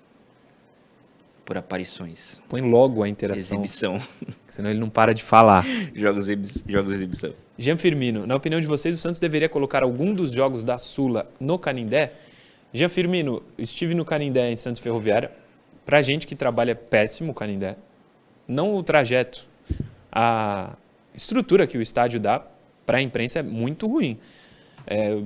[1.46, 2.42] por aparições.
[2.48, 3.60] Põe logo a interação.
[3.60, 4.02] Exibição.
[4.48, 5.66] Senão ele não para de falar.
[5.94, 6.28] jogos,
[6.68, 7.34] jogos exibição.
[7.58, 11.30] Jean Firmino, na opinião de vocês, o Santos deveria colocar algum dos jogos da Sula
[11.40, 12.14] no Canindé?
[12.74, 15.32] Jean Firmino, estive no Canindé em Santos Ferroviária.
[15.86, 17.76] Pra gente que trabalha péssimo o Canindé.
[18.48, 19.48] Não o trajeto.
[20.12, 20.76] A
[21.14, 22.46] estrutura que o estádio dá
[22.86, 24.18] para a imprensa é muito ruim.
[24.86, 25.22] É,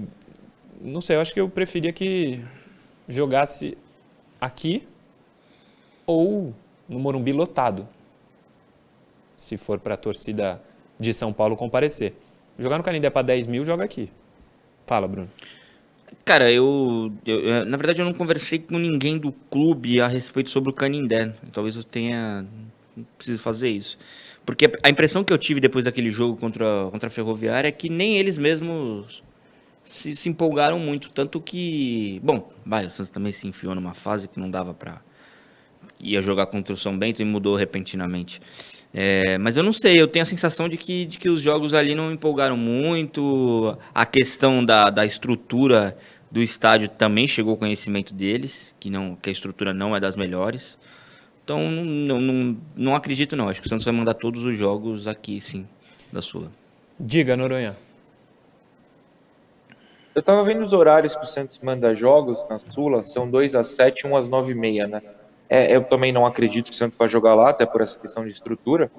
[0.82, 2.44] não sei, eu acho que eu preferia que
[3.08, 3.78] jogasse
[4.40, 4.88] aqui
[6.06, 6.54] ou
[6.88, 7.88] no Morumbi lotado,
[9.36, 10.62] se for para a torcida
[11.00, 12.14] de São Paulo comparecer.
[12.58, 14.10] Jogar no Canindé para 10 mil, joga aqui.
[14.86, 15.30] Fala, Bruno.
[16.28, 20.70] Cara, eu, eu, Na verdade, eu não conversei com ninguém do clube a respeito sobre
[20.70, 21.34] o Canindé.
[21.54, 22.46] Talvez eu tenha.
[23.18, 23.98] Preciso fazer isso.
[24.46, 27.88] Porque a impressão que eu tive depois daquele jogo contra, contra a Ferroviária é que
[27.88, 29.24] nem eles mesmos
[29.86, 31.14] se, se empolgaram muito.
[31.14, 32.20] Tanto que.
[32.22, 35.02] Bom, vai, o Santos também se enfiou numa fase que não dava para
[36.02, 38.42] ia jogar contra o São Bento e mudou repentinamente.
[38.94, 41.74] É, mas eu não sei, eu tenho a sensação de que, de que os jogos
[41.74, 43.78] ali não empolgaram muito.
[43.94, 45.98] A questão da, da estrutura
[46.30, 50.16] do estádio também chegou ao conhecimento deles, que, não, que a estrutura não é das
[50.16, 50.78] melhores.
[51.44, 55.08] Então não, não, não acredito não, acho que o Santos vai mandar todos os jogos
[55.08, 55.66] aqui sim,
[56.12, 56.52] da Sula.
[57.00, 57.78] Diga, Noronha.
[60.14, 63.68] Eu tava vendo os horários que o Santos manda jogos na Sula, são 2 às
[63.68, 65.02] 7 e 1 às 9 e meia, né?
[65.50, 68.26] É, eu também não acredito que o Santos vai jogar lá, até por essa questão
[68.26, 68.92] de estrutura.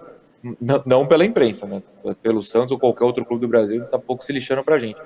[0.61, 1.83] Não, não pela imprensa, né?
[2.23, 5.01] Pelo Santos ou qualquer outro clube do Brasil, tá pouco se lixando pra gente.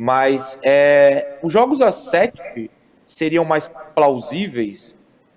[0.00, 2.70] Mas é, os jogos às 7
[3.04, 4.94] seriam mais plausíveis,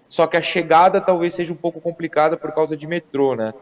[0.08, 3.56] só que a chegada talvez seja um pouco complicada por causa de metrô, né?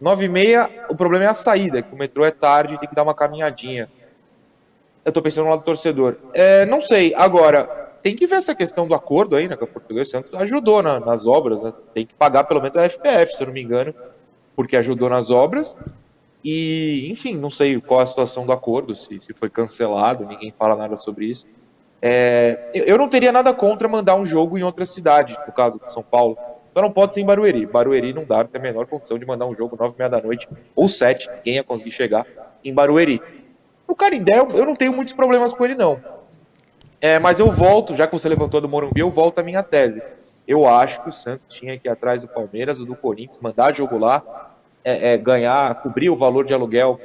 [0.00, 2.94] 9 e meia, o problema é a saída, que o metrô é tarde, tem que
[2.94, 3.90] dar uma caminhadinha.
[5.04, 6.14] Eu tô pensando no lado do torcedor.
[6.32, 7.64] É, não sei, agora,
[8.00, 9.56] tem que ver essa questão do acordo aí, né?
[9.56, 11.72] Que o Português Santos ajudou na, nas obras, né?
[11.92, 13.92] Tem que pagar pelo menos a FPF, se eu não me engano,
[14.54, 15.76] porque ajudou nas obras.
[16.48, 20.76] E, enfim, não sei qual a situação do acordo, se, se foi cancelado, ninguém fala
[20.76, 21.44] nada sobre isso.
[22.00, 25.92] É, eu não teria nada contra mandar um jogo em outra cidade, no caso de
[25.92, 26.38] São Paulo.
[26.72, 27.66] Só não pode ser em Barueri.
[27.66, 30.20] Barueri não dá, tem a menor condição de mandar um jogo nove e meia da
[30.20, 32.24] noite ou sete, ninguém ia conseguir chegar
[32.64, 33.20] em Barueri.
[33.84, 36.00] O Carindé, eu não tenho muitos problemas com ele, não.
[37.00, 40.00] É, mas eu volto, já que você levantou do Morumbi, eu volto à minha tese.
[40.46, 43.98] Eu acho que o Santos tinha que ir atrás do Palmeiras do Corinthians, mandar jogo
[43.98, 44.54] lá,
[44.86, 47.00] é, é, ganhar, cobrir o valor de aluguel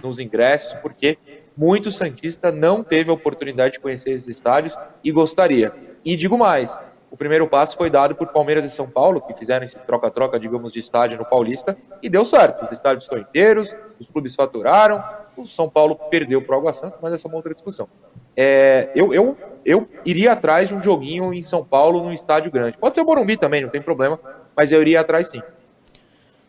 [0.00, 1.18] nos ingressos, porque
[1.56, 5.72] muito Santista não teve a oportunidade de conhecer esses estádios e gostaria.
[6.04, 6.78] E digo mais,
[7.10, 10.72] o primeiro passo foi dado por Palmeiras e São Paulo, que fizeram esse troca-troca, digamos,
[10.72, 12.62] de estádio no Paulista, e deu certo.
[12.62, 15.02] Os estádios estão inteiros, os clubes faturaram,
[15.36, 17.88] o São Paulo perdeu para o Água Santa, mas essa é uma outra discussão.
[18.36, 22.78] É, eu, eu, eu iria atrás de um joguinho em São Paulo, num estádio grande.
[22.78, 24.20] Pode ser o Morumbi também, não tem problema,
[24.54, 25.42] mas eu iria atrás sim.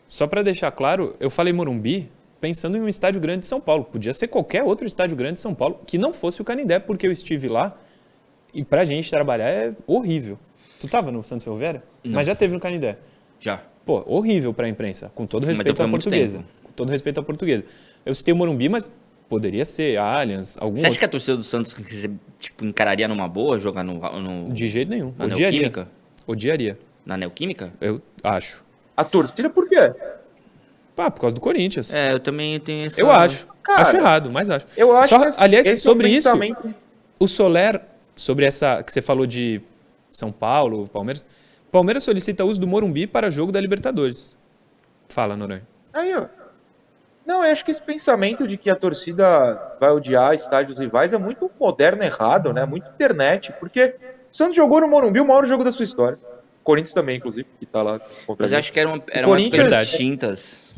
[0.08, 3.84] Só para deixar claro, eu falei Morumbi pensando em um estádio grande de São Paulo.
[3.84, 7.06] Podia ser qualquer outro estádio grande de São Paulo, que não fosse o Canindé, porque
[7.06, 7.76] eu estive lá
[8.54, 10.38] e pra gente trabalhar é horrível.
[10.80, 11.82] Tu tava no Santos Ferroviária?
[12.02, 12.14] Não.
[12.14, 12.96] Mas já teve no Canindé.
[13.38, 13.62] Já.
[13.84, 16.42] Pô, horrível pra imprensa, com todo respeito à portuguesa.
[16.62, 17.64] Com todo respeito à portuguesa.
[18.06, 18.88] Eu citei o Morumbi, mas
[19.28, 20.98] poderia ser Allianz, algum Você acha outro.
[21.00, 21.76] que a torcida do Santos
[22.38, 24.52] tipo, encararia numa boa jogar no, no...
[24.54, 25.12] De jeito nenhum.
[25.18, 25.60] Na Odiaria.
[25.60, 25.88] Neoquímica?
[26.26, 26.78] Odiaria.
[27.04, 27.72] Na Neoquímica?
[27.78, 28.64] Eu acho.
[28.98, 29.94] A torcida por quê?
[30.96, 31.94] Ah, por causa do Corinthians.
[31.94, 33.00] É, eu também tenho essa...
[33.00, 33.46] Eu acho.
[33.62, 34.66] Cara, acho errado, mas acho.
[34.76, 36.28] Eu acho Só, aliás, sobre isso,
[37.20, 37.80] o Soler,
[38.16, 39.60] sobre essa que você falou de
[40.10, 41.24] São Paulo, Palmeiras.
[41.70, 44.36] Palmeiras solicita uso do Morumbi para jogo da Libertadores.
[45.08, 45.62] Fala, Noronha.
[45.92, 46.26] Aí, ó.
[47.24, 51.18] Não, eu acho que esse pensamento de que a torcida vai odiar estádios rivais é
[51.18, 52.64] muito moderno, errado, né?
[52.64, 53.94] Muito internet, porque
[54.32, 56.18] o Santos jogou no Morumbi o maior jogo da sua história.
[56.68, 59.70] Corinthians também, inclusive, que tá lá contra Mas eu acho que eram, eram Corinthians...
[59.88, 60.68] distintas.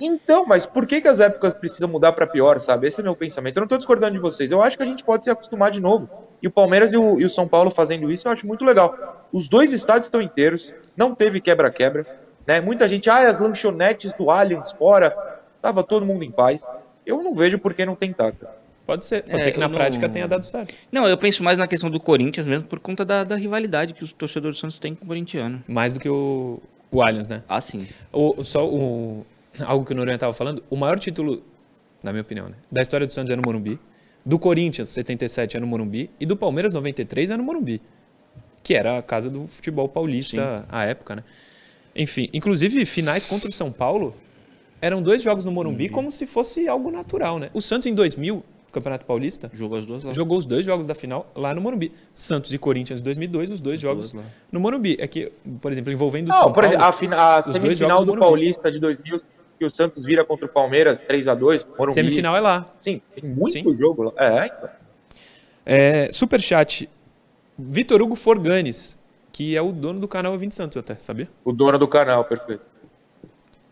[0.00, 2.88] Então, mas por que, que as épocas precisam mudar para pior, sabe?
[2.88, 3.58] Esse é o meu pensamento.
[3.58, 4.50] Eu não estou discordando de vocês.
[4.50, 6.08] Eu acho que a gente pode se acostumar de novo.
[6.40, 9.28] E o Palmeiras e o, e o São Paulo fazendo isso, eu acho muito legal.
[9.30, 12.06] Os dois estádios estão inteiros, não teve quebra-quebra.
[12.46, 12.62] Né?
[12.62, 15.14] Muita gente, ah, as lanchonetes do Allianz fora,
[15.60, 16.62] tava todo mundo em paz.
[17.04, 18.63] Eu não vejo por que não tentar, cara.
[18.86, 19.74] Pode ser, pode é, ser que na não...
[19.74, 20.74] prática tenha dado certo.
[20.92, 24.04] Não, eu penso mais na questão do Corinthians mesmo por conta da, da rivalidade que
[24.04, 25.62] os torcedores do Santos têm com o corintiano.
[25.66, 27.42] Mais do que o, o Allianz, né?
[27.48, 27.86] Ah, sim.
[28.12, 29.24] O, só o,
[29.60, 31.42] algo que o Noronha estava falando, o maior título,
[32.02, 33.78] na minha opinião, né, da história do Santos é no Morumbi,
[34.24, 37.80] do Corinthians, 77, é no Morumbi, e do Palmeiras, 93, é no Morumbi,
[38.62, 40.66] que era a casa do futebol paulista Sim.
[40.70, 41.24] à época, né?
[41.96, 44.14] Enfim, inclusive, finais contra o São Paulo
[44.80, 45.88] eram dois jogos no Morumbi, Morumbi.
[45.88, 47.50] como se fosse algo natural, né?
[47.54, 48.44] O Santos, em 2000,
[48.74, 49.50] Campeonato Paulista.
[49.54, 50.12] Jogou as duas lá.
[50.12, 51.92] Jogou os dois jogos da final lá no Morumbi.
[52.12, 54.14] Santos e Corinthians em 2002, os dois jogos
[54.50, 54.96] no Morumbi.
[54.98, 56.68] É que, por exemplo, envolvendo o Não, São por Paulo...
[56.68, 59.20] Exemplo, a, a semifinal do Paulista de 2000
[59.56, 61.94] que o Santos vira contra o Palmeiras 3 a 2 Morumbi.
[61.94, 62.74] Semifinal é lá.
[62.80, 63.74] Sim, tem muito Sim.
[63.74, 64.12] jogo lá.
[64.16, 64.68] É, então.
[65.64, 66.88] É, superchat.
[67.56, 68.98] Vitor Hugo Forganes,
[69.32, 71.28] que é o dono do canal 20 Santos até, sabia?
[71.44, 72.73] O dono do canal, perfeito.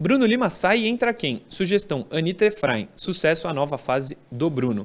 [0.02, 1.44] Bruno Lima sai e entra quem?
[1.48, 2.88] Sugestão, Anitta Efraim.
[2.96, 4.84] Sucesso à nova fase do Bruno.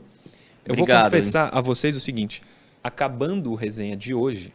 [0.63, 1.51] Eu Obrigado, vou confessar hein?
[1.53, 2.43] a vocês o seguinte.
[2.83, 4.53] Acabando o resenha de hoje,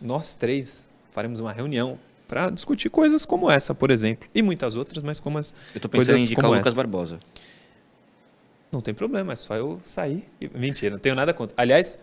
[0.00, 1.98] nós três faremos uma reunião
[2.28, 5.88] para discutir coisas como essa, por exemplo, e muitas outras, mas como as Eu tô
[5.88, 6.76] pensando em indicar o Lucas essa.
[6.76, 7.18] Barbosa.
[8.70, 10.22] Não tem problema, é só eu sair.
[10.54, 11.56] Mentira, não tenho nada contra.
[11.60, 11.98] Aliás,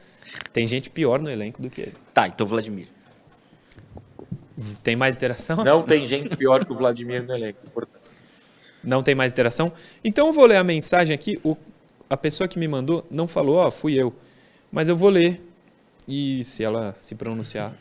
[0.51, 1.93] tem gente pior no elenco do que ele.
[2.13, 2.89] Tá, então Vladimir.
[4.83, 5.63] Tem mais interação?
[5.63, 7.59] Não tem gente pior que o Vladimir no elenco.
[8.83, 9.71] Não tem mais interação?
[10.03, 11.39] Então eu vou ler a mensagem aqui.
[11.43, 11.55] O,
[12.09, 14.13] a pessoa que me mandou não falou, ó, fui eu.
[14.71, 15.41] Mas eu vou ler.
[16.07, 17.73] E se ela se pronunciar,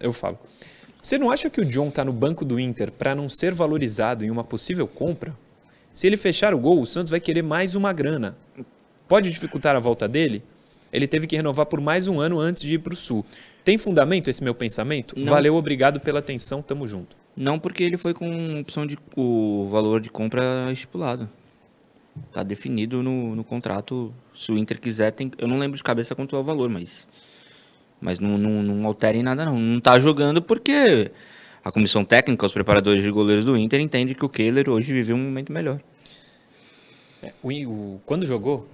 [0.00, 0.38] eu falo.
[1.02, 4.24] Você não acha que o John está no banco do Inter para não ser valorizado
[4.24, 5.36] em uma possível compra?
[5.92, 8.36] Se ele fechar o gol, o Santos vai querer mais uma grana.
[9.06, 10.42] Pode dificultar a volta dele?
[10.92, 13.24] Ele teve que renovar por mais um ano antes de ir para o Sul.
[13.64, 15.18] Tem fundamento esse meu pensamento?
[15.18, 15.26] Não.
[15.26, 17.16] Valeu, obrigado pela atenção, tamo junto.
[17.36, 21.28] Não, porque ele foi com opção de o valor de compra estipulado.
[22.32, 24.12] Tá definido no, no contrato.
[24.34, 25.30] Se o Inter quiser, tem.
[25.36, 27.06] Eu não lembro de cabeça quanto é o valor, mas.
[28.00, 29.58] Mas não, não, não alterem nada, não.
[29.58, 31.10] Não tá jogando porque
[31.62, 35.12] a comissão técnica, os preparadores de goleiros do Inter, entendem que o Kehler hoje vive
[35.12, 35.80] um momento melhor.
[37.22, 38.68] É, o, o, quando jogou,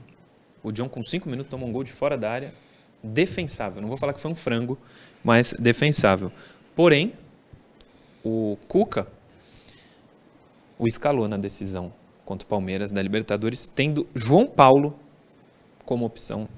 [0.62, 2.55] o John com 5 minutos tomou um gol de fora da área,
[3.03, 3.81] defensável.
[3.81, 4.79] Não vou falar que foi um frango,
[5.25, 6.31] mas defensável.
[6.77, 7.12] Porém,
[8.24, 9.06] o Cuca
[10.78, 11.92] o escalou na decisão
[12.24, 14.98] contra o Palmeiras da Libertadores, tendo João Paulo
[15.85, 16.48] como opção.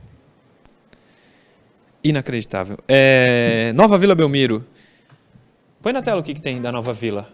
[2.02, 2.78] Inacreditável.
[2.88, 4.64] É, Nova Vila Belmiro.
[5.82, 7.30] Põe na tela o que, que tem da Nova Vila.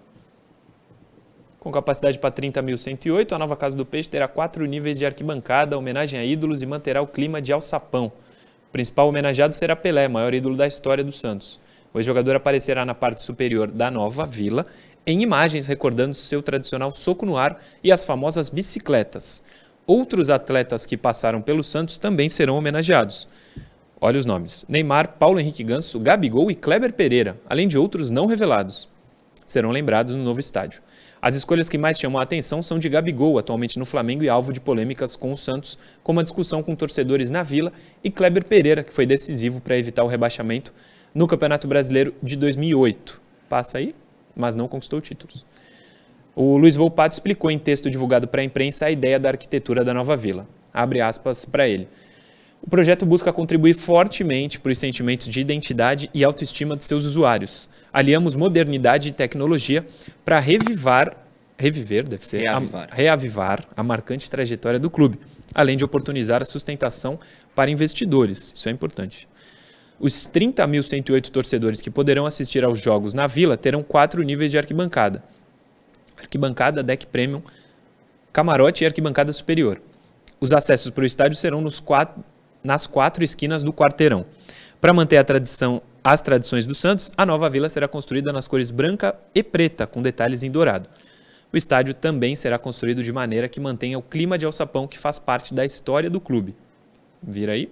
[1.60, 6.18] Com capacidade para 30.108, a nova Casa do Peixe terá quatro níveis de arquibancada, homenagem
[6.18, 8.06] a ídolos e manterá o clima de alçapão.
[8.68, 11.60] O principal homenageado será Pelé, maior ídolo da história do Santos.
[11.92, 14.64] O ex-jogador aparecerá na parte superior da nova vila,
[15.06, 19.42] em imagens recordando seu tradicional soco no ar e as famosas bicicletas.
[19.86, 23.26] Outros atletas que passaram pelo Santos também serão homenageados.
[24.00, 28.26] Olha os nomes: Neymar, Paulo Henrique Ganso, Gabigol e Kleber Pereira, além de outros não
[28.26, 28.88] revelados.
[29.44, 30.80] Serão lembrados no novo estádio.
[31.20, 34.52] As escolhas que mais chamam a atenção são de Gabigol, atualmente no Flamengo e alvo
[34.52, 37.72] de polêmicas com o Santos, como a discussão com torcedores na Vila,
[38.02, 40.72] e Kleber Pereira, que foi decisivo para evitar o rebaixamento
[41.14, 43.20] no Campeonato Brasileiro de 2008.
[43.48, 43.94] Passa aí,
[44.34, 45.44] mas não conquistou títulos.
[46.34, 49.92] O Luiz Volpato explicou em texto divulgado para a imprensa a ideia da arquitetura da
[49.92, 50.48] nova vila.
[50.72, 51.88] Abre aspas para ele.
[52.62, 57.68] O projeto busca contribuir fortemente para os sentimentos de identidade e autoestima de seus usuários.
[57.92, 59.84] Aliamos modernidade e tecnologia
[60.24, 61.16] para revivar,
[61.58, 62.88] reviver, deve ser, reavivar.
[62.90, 65.18] A, reavivar a marcante trajetória do clube,
[65.54, 67.18] além de oportunizar a sustentação
[67.54, 68.52] para investidores.
[68.54, 69.26] Isso é importante.
[70.00, 75.22] Os 30.108 torcedores que poderão assistir aos jogos na Vila terão quatro níveis de arquibancada.
[76.18, 77.42] Arquibancada, deck premium,
[78.32, 79.78] camarote e arquibancada superior.
[80.40, 82.24] Os acessos para o estádio serão quatro,
[82.64, 84.24] nas quatro esquinas do quarteirão.
[84.80, 89.14] Para manter tradição, as tradições do Santos, a nova vila será construída nas cores branca
[89.34, 90.88] e preta, com detalhes em dourado.
[91.52, 95.18] O estádio também será construído de maneira que mantenha o clima de alçapão que faz
[95.18, 96.56] parte da história do clube.
[97.22, 97.70] Vira aí.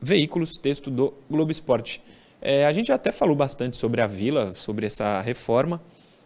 [0.00, 0.58] veículos.
[0.58, 2.02] Texto do Globo Esporte.
[2.42, 5.80] É, a gente até falou bastante sobre a vila, sobre essa reforma.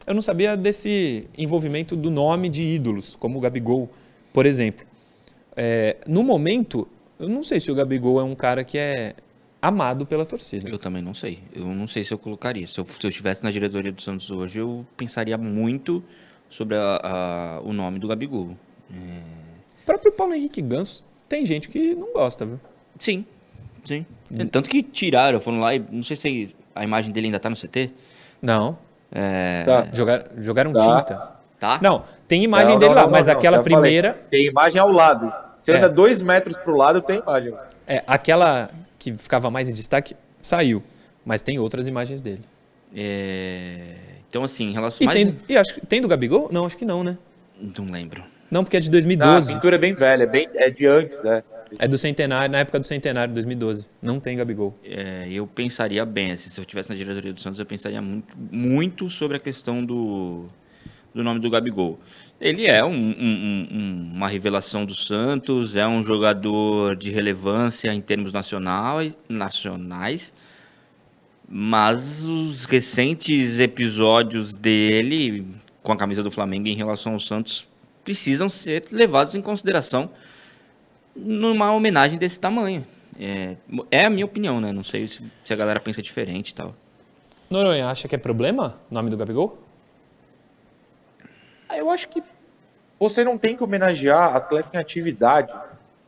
[0.07, 3.89] Eu não sabia desse envolvimento do nome de ídolos, como o Gabigol,
[4.33, 4.85] por exemplo.
[5.57, 6.87] É, no momento,
[7.19, 9.15] eu não sei se o Gabigol é um cara que é
[9.65, 10.69] amado pela torcida.
[10.69, 11.43] Eu também não sei.
[11.55, 12.67] Eu não sei se eu colocaria.
[12.67, 16.05] Se eu, se eu estivesse na diretoria do Santos hoje, eu pensaria muito
[16.51, 18.57] sobre a, a, o nome do Gabigol.
[18.93, 18.97] É...
[19.83, 22.61] O próprio Paulo Henrique Ganso tem gente que não gosta, viu?
[22.99, 23.25] Sim,
[23.83, 24.05] sim.
[24.39, 27.49] É, tanto que tiraram, foram lá e não sei se a imagem dele ainda tá
[27.49, 27.91] no CT.
[28.43, 28.77] Não.
[29.11, 29.63] É...
[29.65, 29.87] Tá.
[29.95, 30.81] Jogar, jogaram tá.
[30.81, 31.33] tinta.
[31.59, 31.79] Tá?
[31.83, 34.13] Não, tem imagem não, dele não, lá, não, mas aquela primeira.
[34.13, 34.29] Falei.
[34.31, 35.33] Tem imagem ao lado.
[35.63, 35.79] Você é.
[35.79, 37.55] anda dois metros pro lado, tem imagem.
[37.87, 38.69] É, aquela
[39.05, 40.83] que ficava mais em destaque, saiu.
[41.25, 42.43] Mas tem outras imagens dele.
[42.95, 43.97] É...
[44.29, 45.05] Então, assim, em relação...
[45.05, 45.23] E, mais...
[45.23, 46.49] tem, e acho, tem do Gabigol?
[46.51, 47.19] Não, acho que não, né?
[47.79, 48.25] Não lembro.
[48.51, 49.31] Não, porque é de 2012.
[49.31, 51.43] Ah, a pintura é bem velha, é, bem, é de antes, né?
[51.79, 53.89] É do centenário, na época do centenário, 2012.
[54.01, 54.79] Não tem Gabigol.
[54.85, 58.35] É, eu pensaria bem, assim, se eu estivesse na diretoria do Santos, eu pensaria muito,
[58.37, 60.47] muito sobre a questão do,
[61.13, 61.99] do nome do Gabigol.
[62.41, 68.01] Ele é um, um, um, uma revelação do Santos, é um jogador de relevância em
[68.01, 70.35] termos nacionais, nacionais,
[71.49, 75.47] mas os recentes episódios dele
[75.83, 77.69] com a camisa do Flamengo em relação ao Santos
[78.05, 80.11] precisam ser levados em consideração
[81.15, 82.85] numa homenagem desse tamanho.
[83.19, 83.57] É,
[83.91, 84.73] é a minha opinião, né?
[84.73, 86.75] Não sei se, se a galera pensa diferente e tal.
[87.49, 89.64] Noronha, acha que é problema o nome do Gabigol?
[91.75, 92.23] Ah, eu acho que
[93.01, 95.61] você não tem que homenagear atleta em atividade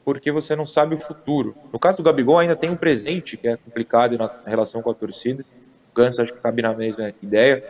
[0.04, 1.56] porque você não sabe o futuro.
[1.72, 4.94] No caso do Gabigol, ainda tem um presente que é complicado na relação com a
[4.94, 5.44] torcida.
[5.90, 7.64] O Ganso acho que cabe na mesma ideia.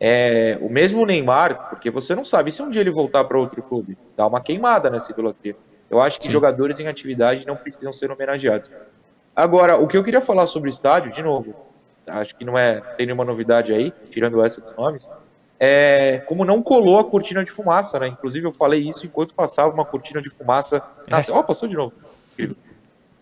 [0.00, 3.62] É, o mesmo Neymar, porque você não sabe se um dia ele voltar para outro
[3.62, 5.56] clube, dá uma queimada nessa idolatria.
[5.90, 6.32] Eu acho que Sim.
[6.32, 8.70] jogadores em atividade não precisam ser homenageados.
[9.36, 11.56] Agora, o que eu queria falar sobre o estádio, de novo,
[12.08, 15.10] acho que não é tem nenhuma novidade aí, tirando essa dos nomes,
[15.58, 18.08] é, como não colou a cortina de fumaça, né?
[18.08, 20.82] Inclusive eu falei isso enquanto passava uma cortina de fumaça.
[21.08, 21.20] Na...
[21.20, 21.24] É.
[21.30, 21.92] Ó, oh, passou de novo.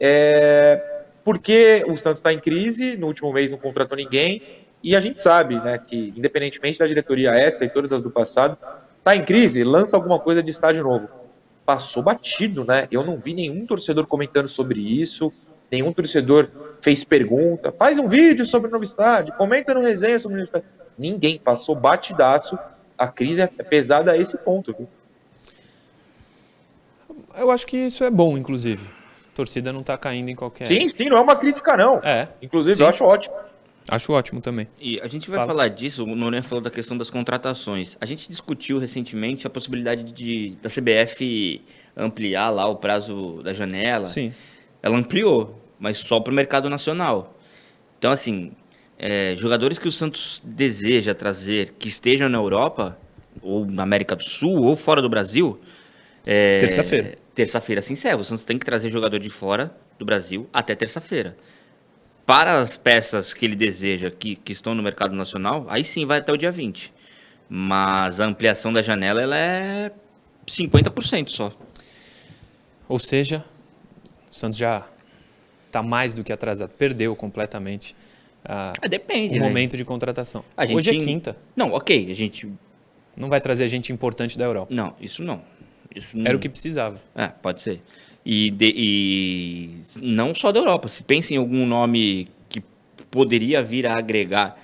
[0.00, 4.42] É, porque o Santos está em crise, no último mês não contratou ninguém,
[4.82, 8.58] e a gente sabe, né, que independentemente da diretoria essa e todas as do passado,
[8.98, 11.08] está em crise, lança alguma coisa de estádio novo.
[11.64, 12.88] passou batido, né?
[12.90, 15.32] Eu não vi nenhum torcedor comentando sobre isso,
[15.70, 16.48] nenhum torcedor
[16.80, 20.46] fez pergunta, faz um vídeo sobre o novo estádio, comenta no resenha sobre o novo
[20.46, 20.81] estádio.
[21.02, 22.56] Ninguém passou batidaço.
[22.96, 24.72] A crise é pesada a esse ponto.
[24.72, 24.88] Viu?
[27.36, 28.86] Eu acho que isso é bom, inclusive.
[29.32, 30.68] A torcida não está caindo em qualquer.
[30.68, 31.96] Sim, sim, não é uma crítica, não.
[32.04, 32.28] É.
[32.40, 32.82] Inclusive, sim.
[32.84, 33.34] eu acho ótimo.
[33.88, 34.68] Acho ótimo também.
[34.80, 35.48] E a gente vai Fala.
[35.48, 37.96] falar disso, o Noronha falou da questão das contratações.
[38.00, 41.60] A gente discutiu recentemente a possibilidade de da CBF
[41.96, 44.06] ampliar lá o prazo da janela.
[44.06, 44.32] Sim.
[44.80, 47.36] Ela ampliou, mas só para o mercado nacional.
[47.98, 48.52] Então, assim,
[49.02, 52.96] é, jogadores que o Santos deseja trazer que estejam na Europa,
[53.42, 55.60] ou na América do Sul, ou fora do Brasil.
[56.24, 57.18] É, terça-feira.
[57.34, 58.18] Terça-feira se encerra.
[58.18, 61.36] O Santos tem que trazer jogador de fora do Brasil até terça-feira
[62.24, 66.18] para as peças que ele deseja que, que estão no mercado nacional, aí sim vai
[66.18, 66.92] até o dia 20.
[67.48, 69.92] Mas a ampliação da janela ela é
[70.46, 71.52] 50% só.
[72.88, 73.44] Ou seja,
[74.30, 74.86] o Santos já
[75.66, 77.96] está mais do que atrasado, perdeu completamente
[78.44, 79.46] ah, Depende, o né?
[79.46, 80.44] momento de contratação.
[80.60, 81.36] Gente, Hoje é quinta.
[81.54, 82.48] Não, ok, a gente...
[83.16, 84.74] Não vai trazer gente importante da Europa.
[84.74, 85.42] Não, isso não.
[85.94, 86.26] Isso não...
[86.26, 87.00] Era o que precisava.
[87.14, 87.82] É, pode ser.
[88.24, 90.88] E, de, e não só da Europa.
[90.88, 92.62] Se pensa em algum nome que
[93.10, 94.58] poderia vir a agregar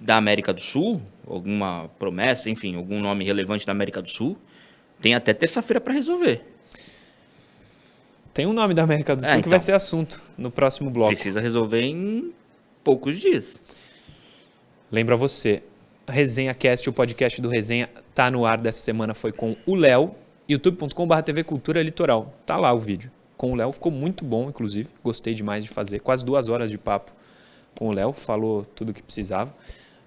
[0.00, 4.36] da América do Sul, alguma promessa, enfim, algum nome relevante da América do Sul,
[5.00, 6.42] tem até terça-feira para resolver.
[8.32, 10.50] Tem um nome da América do é, Sul é, então, que vai ser assunto no
[10.50, 11.12] próximo bloco.
[11.12, 12.32] Precisa resolver em
[12.82, 13.60] poucos dias.
[14.90, 15.62] Lembra você,
[16.06, 20.14] Resenha Cast, o podcast do Resenha, tá no ar dessa semana, foi com o Léo,
[20.48, 22.34] youtube.com.br TV Cultura Litoral.
[22.44, 23.10] Tá lá o vídeo.
[23.36, 24.90] Com o Léo, ficou muito bom, inclusive.
[25.02, 26.00] Gostei demais de fazer.
[26.00, 27.12] Quase duas horas de papo
[27.74, 29.54] com o Léo, falou tudo o que precisava.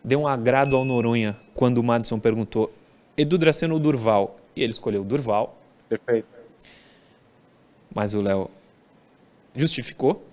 [0.04, 2.72] Deu um agrado ao Noronha quando o Madison perguntou
[3.18, 4.40] Edu Draceno ou Durval?
[4.56, 5.58] E ele escolheu Durval.
[5.90, 6.28] Perfeito.
[7.94, 8.50] Mas o Léo
[9.56, 10.24] justificou.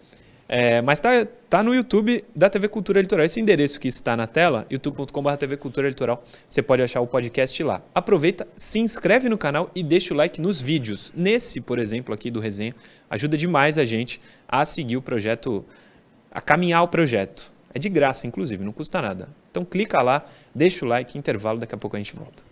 [0.49, 3.25] É, mas tá, tá no YouTube da TV Cultura Litoral.
[3.25, 7.63] Esse endereço que está na tela, youtube.com.br TV Cultura Litoral, você pode achar o podcast
[7.63, 7.81] lá.
[7.95, 11.13] Aproveita, se inscreve no canal e deixa o like nos vídeos.
[11.17, 12.75] Nesse, por exemplo, aqui do Resenha,
[13.09, 15.65] ajuda demais a gente a seguir o projeto,
[16.31, 17.53] a caminhar o projeto.
[17.75, 19.29] É de graça, inclusive, não custa nada.
[19.51, 20.25] Então clica lá,
[20.55, 22.43] deixa o like, intervalo, daqui a pouco a gente volta.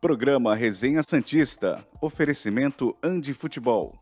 [0.00, 1.86] Programa Resenha Santista.
[2.00, 3.96] Oferecimento Andi Futebol.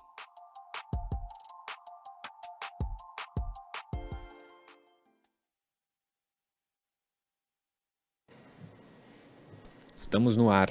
[10.10, 10.68] Estamos no ar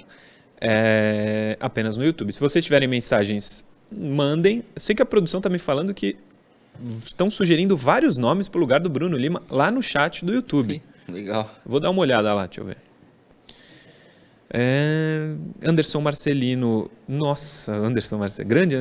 [0.59, 2.33] é, apenas no YouTube.
[2.33, 4.65] Se vocês tiverem mensagens, mandem.
[4.75, 6.17] Eu sei que a produção está me falando que
[7.05, 10.83] estão sugerindo vários nomes para o lugar do Bruno Lima lá no chat do YouTube.
[11.07, 11.49] Legal.
[11.65, 12.77] Vou dar uma olhada lá, deixa eu ver.
[14.49, 15.31] É,
[15.63, 16.91] Anderson Marcelino.
[17.07, 18.49] Nossa, Anderson Marcelino.
[18.49, 18.75] Grande.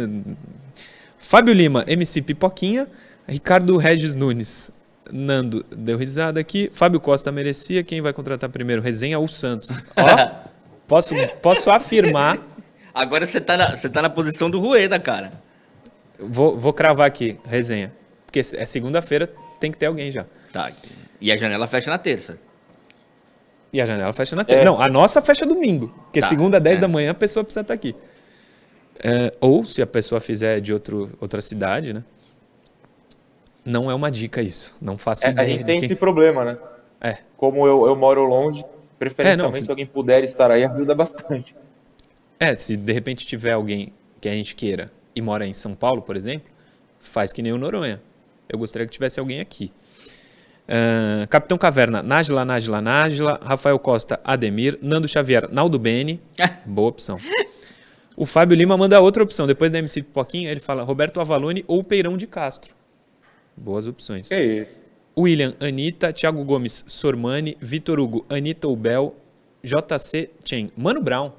[1.19, 2.89] Fábio Lima, MC Pipoquinha.
[3.29, 4.73] Ricardo Regis Nunes.
[5.13, 6.69] Nando deu risada aqui.
[6.73, 7.83] Fábio Costa merecia.
[7.85, 8.83] Quem vai contratar primeiro?
[8.83, 9.79] Resenha ou Santos?
[9.97, 10.48] Ó,
[10.89, 12.39] posso, posso afirmar.
[12.93, 15.33] Agora você tá, na, você tá na posição do Rueda, cara.
[16.19, 17.93] Vou, vou cravar aqui, resenha.
[18.27, 20.27] Porque é segunda-feira, tem que ter alguém já.
[20.53, 20.73] Tá.
[21.21, 22.39] E a janela fecha na terça.
[23.73, 24.63] E a janela fecha na terça.
[24.63, 24.65] É.
[24.65, 25.95] Não, a nossa fecha domingo.
[26.05, 26.27] Porque tá.
[26.27, 26.81] segunda, 10 é.
[26.81, 27.95] da manhã, a pessoa precisa estar aqui.
[28.99, 32.03] É, ou se a pessoa fizer de outro, outra cidade, né?
[33.65, 34.75] Não é uma dica isso.
[34.81, 35.47] Não faço é, ideia.
[35.47, 36.59] A gente tem esse problema, né?
[37.01, 37.19] É.
[37.37, 38.65] Como eu, eu moro longe,
[38.99, 39.65] preferencialmente é, não, se...
[39.65, 41.55] se alguém puder estar aí, ajuda bastante.
[42.41, 46.03] É, se de repente tiver alguém que a gente queira e mora em São Paulo,
[46.03, 46.51] por exemplo,
[47.01, 48.01] faz que nem o Noronha.
[48.49, 49.73] Eu gostaria que tivesse alguém aqui.
[50.69, 53.41] Uh, Capitão Caverna, Nájila, Nájila, Nájila.
[53.43, 54.79] Rafael Costa, Ademir.
[54.83, 56.21] Nando Xavier, Naldo Bene.
[56.65, 57.19] Boa opção.
[58.17, 59.47] O Fábio Lima manda outra opção.
[59.47, 62.75] Depois da MC Pipoquinha, ele fala Roberto Avalone ou Peirão de Castro.
[63.57, 64.31] Boas opções.
[64.31, 64.71] É isso.
[65.19, 69.17] William, Anitta, Thiago Gomes, Sormani, Vitor Hugo, Anitta Ubel,
[69.65, 70.71] JC Chen.
[70.77, 71.33] Mano Brown.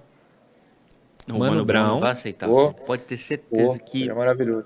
[1.25, 1.83] Não, Mano, Mano Brown.
[1.83, 2.49] Brown não vai aceitar.
[2.49, 2.73] Oh.
[2.73, 4.01] Pode ter certeza oh, que.
[4.01, 4.65] Ele é maravilhoso.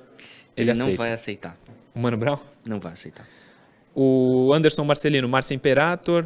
[0.57, 1.55] Ele, ele não vai aceitar.
[1.93, 2.39] O Mano Brown?
[2.65, 3.27] Não vai aceitar.
[3.93, 6.25] O Anderson Marcelino, Márcio Imperator.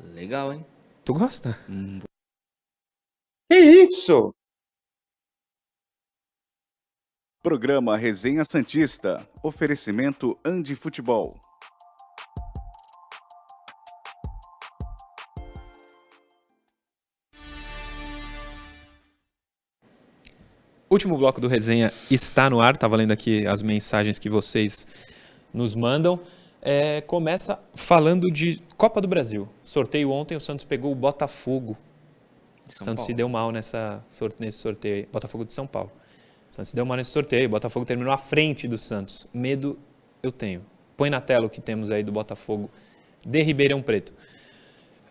[0.00, 0.66] Legal, hein?
[1.04, 1.56] Tu gosta?
[1.68, 2.00] Hum.
[3.48, 4.34] Que isso?
[7.42, 9.28] Programa Resenha Santista.
[9.42, 11.38] Oferecimento Andi Futebol.
[20.94, 22.74] Último bloco do resenha está no ar.
[22.74, 24.86] Estava lendo aqui as mensagens que vocês
[25.52, 26.20] nos mandam.
[26.62, 29.48] É, começa falando de Copa do Brasil.
[29.60, 31.76] Sorteio ontem, o Santos pegou o Botafogo.
[32.68, 33.00] O Santos Paulo.
[33.00, 34.04] se deu mal nessa,
[34.38, 35.08] nesse sorteio.
[35.12, 35.90] Botafogo de São Paulo.
[36.48, 37.48] Santos se deu mal nesse sorteio.
[37.48, 39.28] Botafogo terminou à frente do Santos.
[39.34, 39.76] Medo
[40.22, 40.64] eu tenho.
[40.96, 42.70] Põe na tela o que temos aí do Botafogo
[43.26, 44.14] de Ribeirão Preto.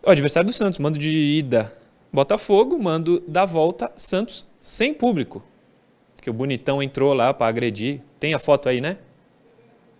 [0.02, 1.70] O adversário do Santos, mando de ida
[2.10, 5.44] Botafogo, mando da volta Santos sem público.
[6.24, 8.00] Que o bonitão entrou lá para agredir.
[8.18, 8.96] Tem a foto aí, né?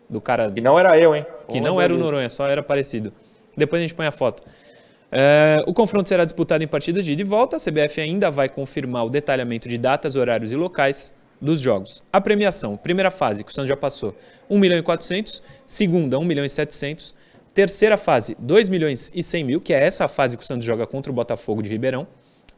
[0.08, 0.50] Do cara.
[0.50, 1.26] Que não era eu, hein?
[1.46, 3.12] Que não era o Noronha, só era parecido.
[3.54, 4.42] Depois a gente põe a foto.
[5.12, 7.56] É, o confronto será disputado em partidas de ida e volta.
[7.56, 12.02] A CBF ainda vai confirmar o detalhamento de datas, horários e locais dos jogos.
[12.10, 14.16] A premiação, primeira fase, que o Santos já passou,
[14.48, 15.42] 1 milhão e 400.
[15.66, 17.14] Segunda, 1 milhão e 700.
[17.52, 20.86] Terceira fase, 2 milhões e 100 mil, que é essa fase que o Santos joga
[20.86, 22.06] contra o Botafogo de Ribeirão.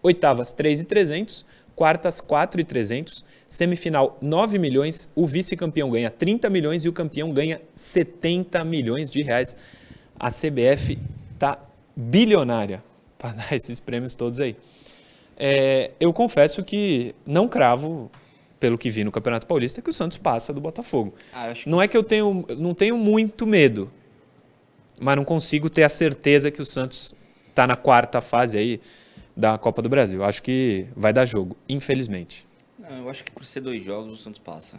[0.05, 1.45] Oitavas, 3 e 300.
[1.77, 3.23] Quartas, 4 e 300.
[3.47, 5.11] Semifinal, 9 milhões.
[5.15, 9.55] O vice-campeão ganha 30 milhões e o campeão ganha 70 milhões de reais.
[10.19, 10.99] A CBF
[11.39, 11.59] tá
[11.95, 12.83] bilionária
[13.19, 14.57] para dar esses prêmios todos aí.
[15.37, 18.11] É, eu confesso que não cravo,
[18.59, 21.13] pelo que vi no Campeonato Paulista, que o Santos passa do Botafogo.
[21.35, 23.91] Ah, não é que eu tenho, não tenho muito medo,
[24.99, 27.15] mas não consigo ter a certeza que o Santos
[27.51, 28.81] está na quarta fase aí
[29.37, 30.25] da Copa do Brasil.
[30.25, 32.47] Acho que vai dar jogo, infelizmente.
[32.79, 34.79] Não, eu acho que por ser dois jogos o Santos passa.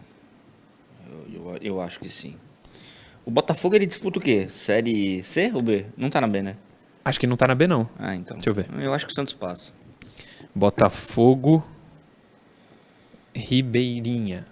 [1.10, 2.38] Eu, eu, eu acho que sim.
[3.26, 4.48] O Botafogo ele disputa o quê?
[4.50, 5.86] Série C ou B?
[5.96, 6.56] Não tá na B, né?
[7.06, 7.90] Acho que não tá na B, não.
[8.00, 8.38] Ah, então.
[8.38, 8.68] Deixa eu ver.
[8.80, 9.72] Eu acho que o Santos passa.
[10.54, 11.64] Botafogo.
[13.34, 14.46] Ribeirinha.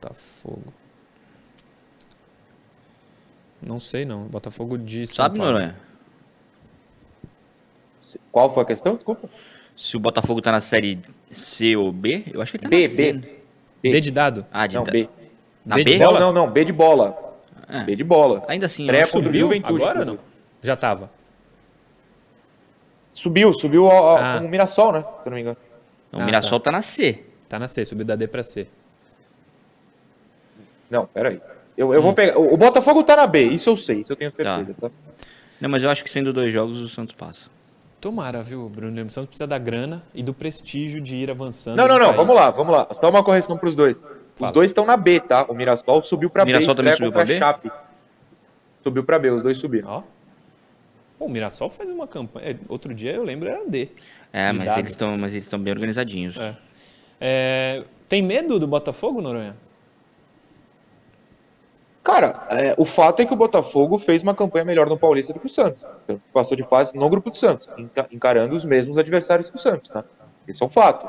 [0.00, 0.72] Botafogo.
[3.62, 4.24] Não sei, não.
[4.24, 5.52] Botafogo de São Sabe, Paulo.
[5.52, 5.76] Noronha?
[8.32, 8.94] Qual foi a questão?
[8.94, 9.28] Desculpa.
[9.76, 10.98] Se o Botafogo tá na série
[11.30, 13.12] C ou B, eu acho que ele tá B, na C.
[13.12, 13.18] B.
[13.82, 13.90] B.
[13.92, 14.46] B de dado?
[14.52, 14.92] Ah, de não, da...
[14.92, 15.08] B.
[15.64, 15.84] Na B?
[15.84, 15.98] B?
[15.98, 16.50] Não, não, não.
[16.50, 17.38] B de bola.
[17.68, 17.84] É.
[17.84, 18.44] B de bola.
[18.48, 19.82] Ainda assim, Pré contra o Juventude.
[19.82, 20.18] Agora não?
[20.62, 21.10] Já tava.
[23.12, 24.40] Subiu, subiu o, ah.
[24.42, 25.00] o Mirassol, né?
[25.00, 25.56] Se eu não me engano.
[26.12, 26.70] o ah, Mirassol tá.
[26.70, 26.76] tá.
[26.76, 27.24] na C.
[27.48, 28.68] Tá na C, subiu da D pra C.
[30.90, 31.40] Não, peraí.
[31.76, 32.02] Eu, eu hum.
[32.02, 32.38] vou pegar.
[32.38, 34.88] O Botafogo tá na B, isso eu sei, isso eu tenho certeza, tá.
[34.88, 34.94] tá?
[35.60, 37.48] Não, mas eu acho que sendo dois jogos o Santos passa.
[38.00, 39.02] Tomara, viu, Bruno?
[39.02, 41.76] O Santos precisa da grana e do prestígio de ir avançando.
[41.76, 42.88] Não, não, não, vamos lá, vamos lá.
[42.98, 43.98] Só uma correção pros dois.
[43.98, 44.52] Os Fala.
[44.52, 45.44] dois estão na B, tá?
[45.44, 46.50] O Mirassol subiu pra B.
[46.50, 47.38] O Mirassol também subiu pra B?
[47.38, 47.70] Chape.
[48.82, 49.88] Subiu pra B, os dois subiram.
[49.88, 50.02] Ó.
[51.18, 52.52] Pô, o Mirassol faz uma campanha.
[52.52, 53.90] É, outro dia eu lembro era D.
[54.32, 56.38] É, mas eles, estão, mas eles estão bem organizadinhos.
[56.38, 56.56] É.
[57.20, 59.54] É, tem medo do Botafogo, Noronha?
[62.02, 65.40] Cara, é, o fato é que o Botafogo fez uma campanha melhor no Paulista do
[65.40, 65.84] que o Santos.
[66.32, 67.68] Passou de fase no grupo do Santos,
[68.10, 70.04] encarando os mesmos adversários que o Santos, tá?
[70.48, 71.06] Isso é um fato.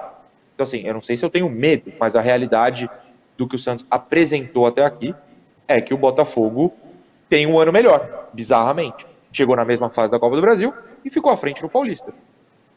[0.54, 2.90] Então, assim, eu não sei se eu tenho medo, mas a realidade
[3.38, 5.16] do que o Santos apresentou até aqui
[5.68, 6.74] é que o Botafogo
[7.30, 10.74] tem um ano melhor, bizarramente chegou na mesma fase da Copa do Brasil
[11.04, 12.14] e ficou à frente no Paulista.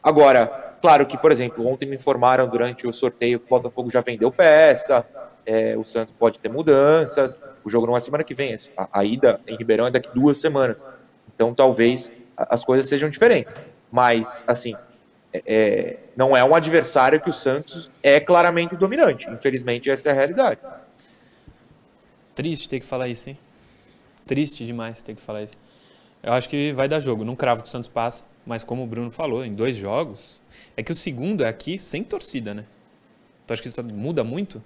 [0.01, 4.01] Agora, claro que, por exemplo, ontem me informaram durante o sorteio que o Botafogo já
[4.01, 5.05] vendeu peça,
[5.45, 9.03] é, o Santos pode ter mudanças, o jogo não é semana que vem, a, a
[9.03, 10.85] ida em Ribeirão é daqui duas semanas.
[11.33, 13.53] Então talvez as coisas sejam diferentes.
[13.91, 14.75] Mas, assim,
[15.33, 19.29] é, é, não é um adversário que o Santos é claramente dominante.
[19.29, 20.59] Infelizmente, essa é a realidade.
[22.33, 23.37] Triste ter que falar isso, hein?
[24.25, 25.57] Triste demais ter que falar isso.
[26.21, 27.23] Eu acho que vai dar jogo.
[27.23, 30.41] Não cravo que o Santos passa, mas como o Bruno falou, em dois jogos.
[30.75, 32.65] É que o segundo é aqui sem torcida, né?
[33.45, 34.61] Tu acha que isso muda muito?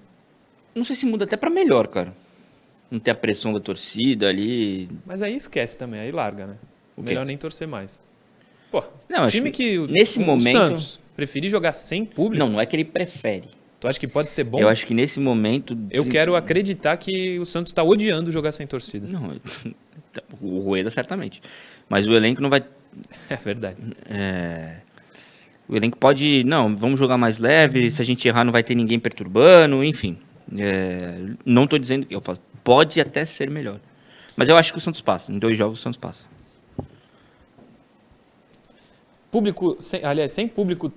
[0.73, 2.13] Não sei se muda até para melhor, cara.
[2.89, 4.89] Não ter a pressão da torcida ali.
[5.05, 6.55] Mas aí esquece também, aí larga, né?
[6.97, 7.99] O Melhor nem torcer mais.
[8.71, 12.39] Pô, não, time que, que nesse o, momento o Santos preferir jogar sem público.
[12.39, 13.49] Não, não é que ele prefere.
[13.79, 14.59] Tu acha que pode ser bom?
[14.59, 15.77] Eu acho que nesse momento.
[15.89, 19.07] Eu quero acreditar que o Santos está odiando jogar sem torcida.
[19.07, 19.31] Não,
[20.41, 21.41] o Rueda certamente.
[21.87, 22.63] Mas o elenco não vai.
[23.29, 23.77] É verdade.
[24.09, 24.77] É...
[25.67, 26.43] O elenco pode.
[26.43, 27.89] Não, vamos jogar mais leve.
[27.91, 29.83] Se a gente errar, não vai ter ninguém perturbando.
[29.83, 30.17] Enfim.
[30.57, 31.15] É...
[31.45, 32.15] Não estou dizendo que.
[32.15, 33.79] Eu falo, pode até ser melhor.
[34.35, 35.31] Mas eu acho que o Santos passa.
[35.31, 36.25] Em dois jogos, o Santos passa.
[39.29, 39.77] Público.
[39.79, 40.91] Sem, aliás, sem público,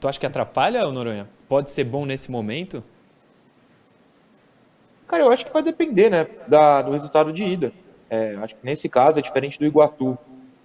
[0.00, 1.28] tu acha que atrapalha, Noronha?
[1.48, 2.82] Pode ser bom nesse momento?
[5.06, 6.26] Cara, eu acho que vai depender, né?
[6.46, 7.72] Da, do resultado de ida.
[8.10, 10.18] É, acho que nesse caso é diferente do Iguatu.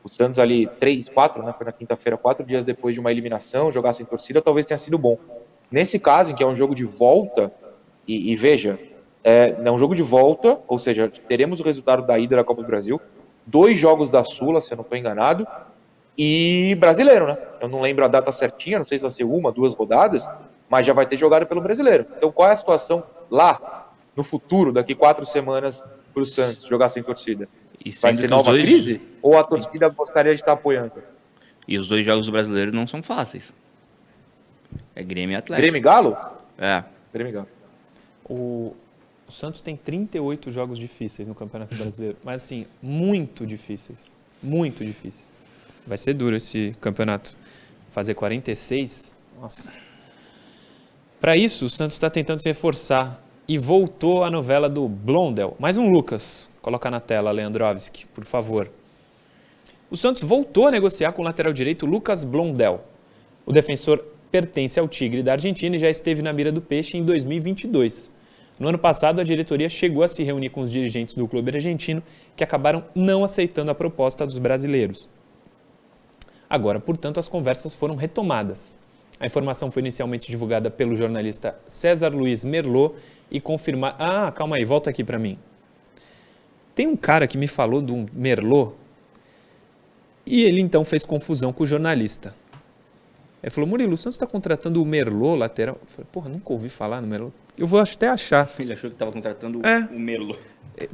[0.04, 1.54] O Santos ali, três, quatro, né?
[1.58, 4.98] Foi na quinta-feira, quatro dias depois de uma eliminação, jogar sem torcida, talvez tenha sido
[4.98, 5.18] bom.
[5.72, 7.52] Nesse caso, em que é um jogo de volta,
[8.08, 8.80] e, e veja,
[9.24, 12.62] é, é um jogo de volta, ou seja, teremos o resultado da ida da Copa
[12.62, 13.00] do Brasil,
[13.46, 15.48] dois jogos da Sula, se eu não estou enganado,
[16.18, 17.38] e brasileiro, né?
[17.60, 20.28] Eu não lembro a data certinha, não sei se vai ser uma, duas rodadas,
[20.70, 22.06] mas já vai ter jogado pelo brasileiro.
[22.18, 25.84] Então, qual é a situação lá, no futuro, daqui quatro semanas,
[26.14, 27.48] para o Santos jogar sem torcida?
[27.84, 28.64] E Vai ser nova dois...
[28.64, 29.02] crise?
[29.22, 31.04] Ou a torcida gostaria de estar apoiando?
[31.68, 33.54] E os dois jogos do brasileiro não são fáceis.
[34.96, 35.62] É Grêmio Atlético.
[35.62, 36.16] Grêmio Galo?
[36.58, 36.84] É.
[37.12, 37.48] Grêmio Galo.
[38.26, 38.76] O,
[39.28, 44.14] o Santos tem 38 jogos difíceis no Campeonato Brasileiro, mas assim, muito difíceis.
[44.42, 45.32] Muito difíceis.
[45.86, 47.36] Vai ser duro esse campeonato.
[47.92, 49.78] Fazer 46, nossa.
[51.20, 55.56] Para isso, o Santos está tentando se reforçar e voltou a novela do Blondel.
[55.60, 56.50] Mais um Lucas.
[56.62, 58.70] Coloca na tela, Leandrovski, por favor.
[59.90, 62.84] O Santos voltou a negociar com o lateral direito Lucas Blondel.
[63.46, 64.04] O defensor
[64.34, 68.12] pertence ao Tigre da Argentina e já esteve na mira do Peixe em 2022.
[68.60, 72.02] No ano passado, a diretoria chegou a se reunir com os dirigentes do clube argentino,
[72.36, 75.08] que acabaram não aceitando a proposta dos brasileiros.
[76.50, 78.76] Agora, portanto, as conversas foram retomadas.
[79.20, 82.96] A informação foi inicialmente divulgada pelo jornalista César Luiz Merlot
[83.30, 83.98] e confirmada.
[84.00, 85.38] Ah, calma aí, volta aqui para mim.
[86.74, 88.74] Tem um cara que me falou do Merlot
[90.26, 92.34] e ele então fez confusão com o jornalista.
[93.44, 95.78] Ele falou, Murilo, o Santos está contratando o Merlot lateral.
[95.82, 97.34] Eu falei, porra, nunca ouvi falar no Merlot.
[97.58, 98.50] Eu vou até achar.
[98.58, 99.80] Ele achou que estava contratando é.
[99.92, 100.40] o Merlot.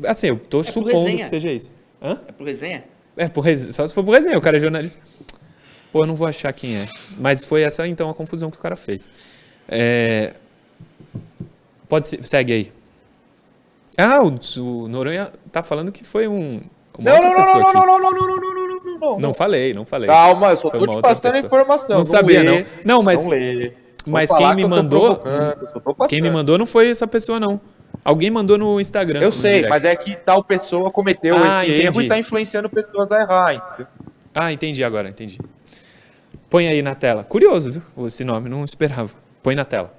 [0.08, 1.76] Assim, eu estou é supondo que seja isso.
[2.02, 2.20] Hã?
[2.28, 2.84] É por resenha?
[3.16, 3.72] É, por resenha.
[3.72, 4.36] só se for por resenha.
[4.36, 5.00] O cara é jornalista.
[5.92, 6.88] Pô, eu não vou achar quem é.
[7.20, 9.08] Mas foi essa, então, a confusão que o cara fez.
[9.68, 10.34] É...
[11.88, 12.26] Pode ser...
[12.26, 12.74] Segue aí.
[13.96, 16.62] Ah, o, o Noronha tá falando que foi um...
[16.98, 17.88] Uma não, outra não, pessoa não, não, aqui.
[17.88, 18.69] não, não, não, não, não, não, não
[19.00, 19.34] não, não.
[19.34, 20.08] falei, não falei.
[20.08, 21.88] Calma, eu só tô te passando a informação.
[21.90, 22.66] Não, não sabia, lê, não.
[22.86, 23.28] Não, mas.
[23.28, 23.36] Não
[24.06, 25.22] mas quem me mandou.
[26.08, 27.60] Quem me mandou não foi essa pessoa, não.
[28.04, 29.20] Alguém mandou no Instagram.
[29.20, 31.88] Eu sei, mas é que tal pessoa cometeu ah, esse entendi.
[31.88, 33.88] erro e tá influenciando pessoas a errar, entendeu?
[34.34, 35.40] Ah, entendi agora, entendi.
[36.50, 37.24] Põe aí na tela.
[37.24, 38.08] Curioso, viu?
[38.08, 39.12] Esse nome, não esperava.
[39.44, 39.94] Põe na tela.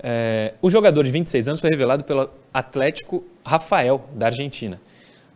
[0.00, 4.80] É, o jogador de 26 anos foi revelado pelo Atlético Rafael, da Argentina.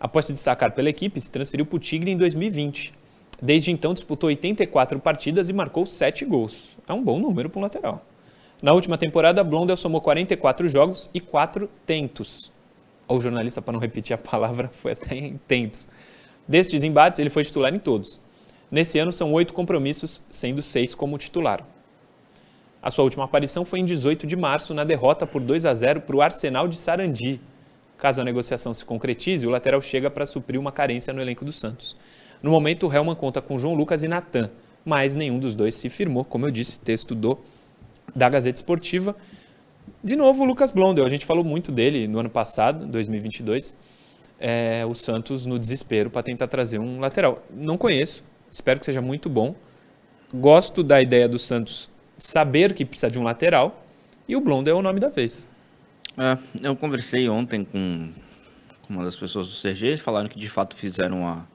[0.03, 2.93] Após se destacar pela equipe, se transferiu para o Tigre em 2020.
[3.41, 6.77] Desde então, disputou 84 partidas e marcou 7 gols.
[6.89, 8.05] É um bom número para um lateral.
[8.61, 12.51] Na última temporada, Blondel somou 44 jogos e 4 tentos.
[13.07, 15.87] O jornalista, para não repetir a palavra, foi até em tentos.
[16.49, 18.21] Destes embates, ele foi titular em todos.
[18.73, 21.65] Nesse ano são oito compromissos, sendo seis como titular.
[22.83, 26.01] A sua última aparição foi em 18 de março, na derrota por 2 a 0
[26.01, 27.41] para o Arsenal de Sarandi.
[28.03, 31.53] Caso a negociação se concretize, o lateral chega para suprir uma carência no elenco do
[31.53, 31.97] Santos.
[32.43, 34.51] No momento, o Helman conta com João Lucas e Natan,
[34.85, 37.39] mas nenhum dos dois se firmou, como eu disse, texto do
[38.13, 39.15] da Gazeta Esportiva.
[40.03, 43.77] De novo, o Lucas Blondel, a gente falou muito dele no ano passado, 2022.
[44.41, 47.45] É, o Santos no desespero para tentar trazer um lateral.
[47.55, 49.55] Não conheço, Espero que seja muito bom.
[50.35, 51.89] Gosto da ideia do Santos
[52.19, 53.85] saber que precisa de um lateral.
[54.27, 55.49] E o Blondo é o nome da vez.
[56.17, 58.11] É, eu conversei ontem com,
[58.83, 61.49] com uma das pessoas do CG, falaram que de fato fizeram uma,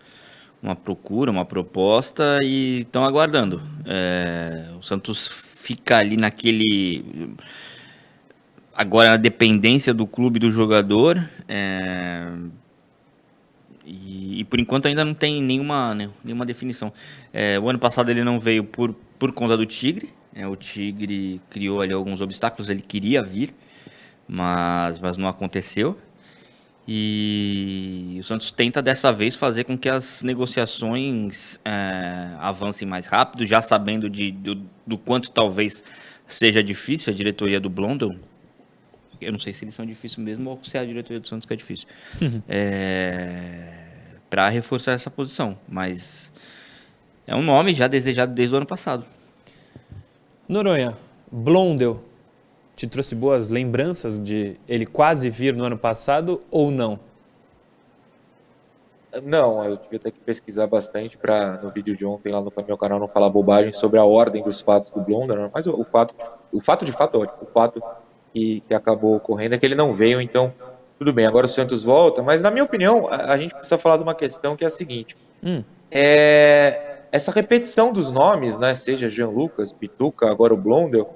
[0.61, 3.61] uma procura, uma proposta e estão aguardando.
[3.85, 7.35] É, o Santos fica ali naquele.
[8.75, 11.27] Agora a dependência do clube do jogador.
[11.47, 12.27] É,
[13.85, 16.91] e, e, por enquanto ainda não tem nenhuma, né, nenhuma definição.
[17.31, 20.13] É, o ano passado ele não veio por, por conta do Tigre.
[20.35, 23.53] É, o Tigre criou ali alguns obstáculos, ele queria vir,
[24.27, 25.97] mas, mas não aconteceu.
[26.87, 33.45] E o Santos tenta dessa vez fazer com que as negociações é, avancem mais rápido,
[33.45, 34.55] já sabendo de, do,
[34.85, 35.83] do, quanto talvez
[36.25, 38.15] seja difícil a diretoria do Blondel.
[39.19, 41.45] Eu não sei se eles são difíceis mesmo ou se é a diretoria do Santos
[41.45, 41.87] que é difícil.
[42.21, 42.41] Uhum.
[42.47, 43.83] É
[44.29, 45.57] para reforçar essa posição.
[45.67, 46.31] Mas
[47.25, 49.05] é um nome já desejado desde o ano passado.
[50.47, 50.95] Noronha,
[51.31, 52.03] Blondel
[52.77, 56.99] te trouxe boas lembranças de ele quase vir no ano passado ou não?
[59.23, 62.77] Não, eu tive até que pesquisar bastante para no vídeo de ontem lá no meu
[62.77, 65.49] canal não falar bobagem sobre a ordem dos fatos do Blondel, né?
[65.51, 66.13] mas o, o fato,
[66.51, 67.81] o fato de fato, o fato
[68.31, 70.53] que, que acabou ocorrendo é que ele não veio, então
[70.99, 73.97] tudo bem, agora o Santos volta, mas na minha opinião, a, a gente precisa falar
[73.97, 75.17] de uma questão que é a seguinte.
[75.43, 75.63] Hum.
[75.89, 81.11] É, essa repetição dos nomes, né, seja Jean Lucas, Pituca, agora o Blondel,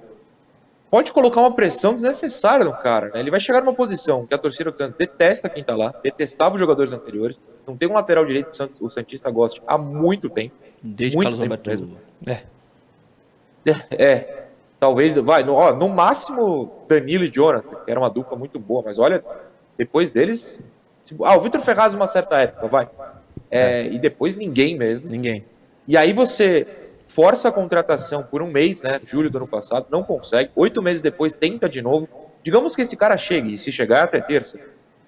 [0.91, 3.09] pode colocar uma pressão desnecessária no cara.
[3.13, 3.21] Né?
[3.21, 6.55] Ele vai chegar numa posição que a torcida do Santos detesta quem tá lá, detestava
[6.55, 9.77] os jogadores anteriores, não tem um lateral direito que o, Santos, o Santista goste há
[9.77, 10.53] muito tempo.
[10.83, 11.97] Desde muito Carlos tempo mesmo.
[12.27, 12.31] É.
[13.71, 13.85] é.
[13.91, 14.43] É,
[14.77, 18.83] talvez, vai, no, ó, no máximo Danilo e Jonathan, que era uma dupla muito boa,
[18.85, 19.23] mas olha,
[19.77, 20.61] depois deles.
[21.23, 22.89] Ah, o Vitor Ferraz, uma certa época, vai.
[23.49, 23.85] É, é.
[23.87, 25.07] E depois ninguém mesmo.
[25.07, 25.45] Ninguém.
[25.87, 26.67] E aí você
[27.13, 29.01] força a contratação por um mês, né?
[29.05, 30.51] Julho do ano passado, não consegue.
[30.55, 32.07] Oito meses depois tenta de novo.
[32.41, 34.57] Digamos que esse cara chegue, e se chegar até terça,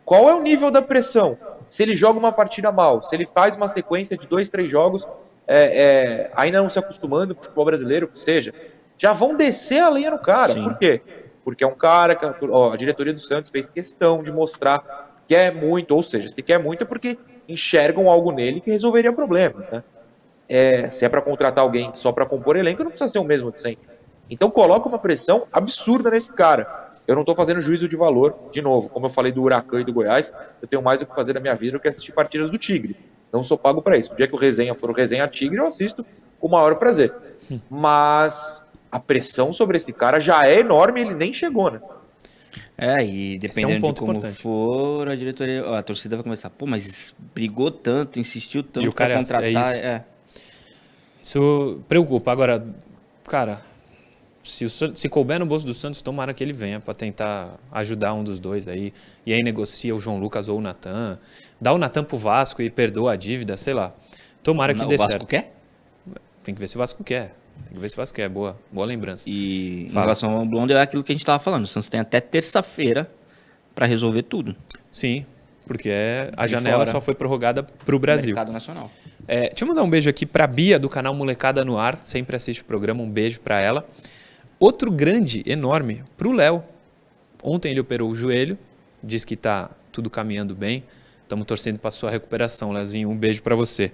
[0.05, 1.37] qual é o nível da pressão?
[1.69, 5.07] Se ele joga uma partida mal, se ele faz uma sequência de dois, três jogos
[5.47, 5.83] é,
[6.27, 8.53] é, ainda não se acostumando com o futebol brasileiro, que seja,
[8.97, 10.53] já vão descer a lenha no cara.
[10.53, 10.63] Sim.
[10.63, 11.01] Por quê?
[11.43, 15.35] Porque é um cara que ó, a diretoria do Santos fez questão de mostrar que
[15.35, 19.69] é muito, ou seja, se quer muito é porque enxergam algo nele que resolveria problemas,
[19.69, 19.83] né?
[20.47, 23.51] É, se é para contratar alguém só para compor elenco, não precisa ser o mesmo
[23.51, 23.87] de sempre.
[24.29, 26.91] Então coloca uma pressão absurda nesse cara.
[27.07, 29.83] Eu não estou fazendo juízo de valor, de novo, como eu falei do Huracan e
[29.83, 32.49] do Goiás, eu tenho mais o que fazer na minha vida do que assistir partidas
[32.49, 32.95] do Tigre.
[33.31, 34.13] Não sou pago para isso.
[34.13, 36.05] O dia que o resenha for o resenha Tigre, eu assisto
[36.39, 37.13] com o maior prazer.
[37.69, 41.81] Mas a pressão sobre esse cara já é enorme e ele nem chegou, né?
[42.77, 44.41] É, e dependendo é um de como importante.
[44.41, 49.43] for, a diretoria, a torcida vai começar, pô, mas brigou tanto, insistiu tanto para contratar.
[49.43, 49.83] É isso.
[49.83, 50.05] É.
[51.23, 52.33] isso preocupa.
[52.33, 52.67] Agora,
[53.23, 53.61] cara,
[54.43, 58.13] se, o, se couber no bolso do Santos, tomara que ele venha para tentar ajudar
[58.13, 58.93] um dos dois aí.
[59.25, 61.17] E aí negocia o João Lucas ou o Natan.
[61.59, 63.93] Dá o Natan pro Vasco e perdoa a dívida, sei lá.
[64.43, 65.09] Tomara que Não, dê certo.
[65.09, 65.55] O Vasco quer?
[66.43, 67.33] Tem que ver se o Vasco quer.
[67.65, 68.27] Tem que ver se o Vasco quer.
[68.27, 69.23] Boa, boa lembrança.
[69.25, 70.01] E Fala.
[70.01, 71.63] em relação ao Blonde, é aquilo que a gente estava falando.
[71.63, 73.09] O Santos tem até terça-feira
[73.73, 74.53] para resolver tudo.
[74.91, 75.25] Sim,
[75.65, 76.91] porque é, a janela fora.
[76.91, 78.35] só foi prorrogada para o Brasil.
[78.35, 78.91] Mercado Nacional.
[79.27, 81.97] É, deixa eu mandar um beijo aqui para Bia, do canal Molecada no Ar.
[82.03, 83.01] Sempre assiste o programa.
[83.01, 83.87] Um beijo para ela.
[84.59, 86.63] Outro grande, enorme, para o Léo.
[87.43, 88.57] Ontem ele operou o joelho,
[89.03, 90.83] diz que está tudo caminhando bem.
[91.21, 93.09] Estamos torcendo para sua recuperação, Leozinho.
[93.09, 93.91] Um beijo para você.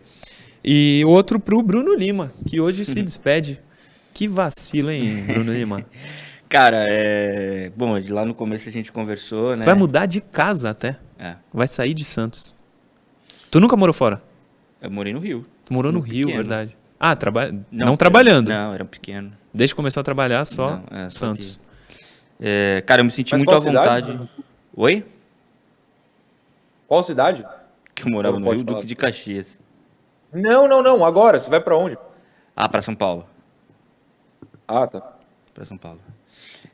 [0.64, 3.60] E outro para o Bruno Lima, que hoje se despede.
[4.14, 5.86] Que vacilo, hein, Bruno Lima?
[6.50, 7.72] Cara, é.
[7.76, 9.64] Bom, lá no começo a gente conversou, né?
[9.64, 10.98] Tu vai mudar de casa até.
[11.18, 11.36] É.
[11.54, 12.56] Vai sair de Santos.
[13.52, 14.22] Tu nunca morou fora?
[14.82, 15.46] Eu morei no Rio.
[15.66, 16.44] Tu morou no, no Rio, pequeno.
[16.44, 16.78] verdade.
[17.00, 17.52] Ah, traba...
[17.72, 18.50] não, não trabalhando.
[18.50, 19.32] Não, era pequeno.
[19.54, 21.58] Desde que começou a trabalhar, só, não, é, só Santos.
[21.58, 22.00] Que...
[22.42, 24.12] É, cara, eu me senti Mas muito à vontade.
[24.12, 24.30] Cidade?
[24.76, 25.06] Oi?
[26.88, 27.46] Qual cidade?
[27.94, 29.60] Que eu morava no Rio, Duque de Caxias.
[30.32, 31.04] Não, não, não.
[31.04, 31.98] Agora, você vai para onde?
[32.56, 33.28] Ah, para São Paulo.
[34.68, 35.02] Ah, tá.
[35.54, 36.00] Para São Paulo.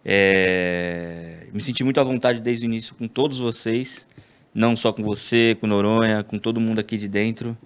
[0.03, 1.47] É...
[1.51, 4.05] Me senti muito à vontade desde o início com todos vocês.
[4.53, 7.57] Não só com você, com Noronha, com todo mundo aqui de dentro.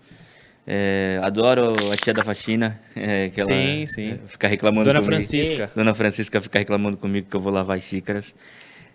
[0.72, 4.20] É, adoro a tia da faxina, é, que ela sim, sim.
[4.28, 5.16] fica reclamando Dona comigo.
[5.16, 5.72] Francisca.
[5.76, 8.36] Dona Francisca fica reclamando comigo que eu vou lavar as xícaras.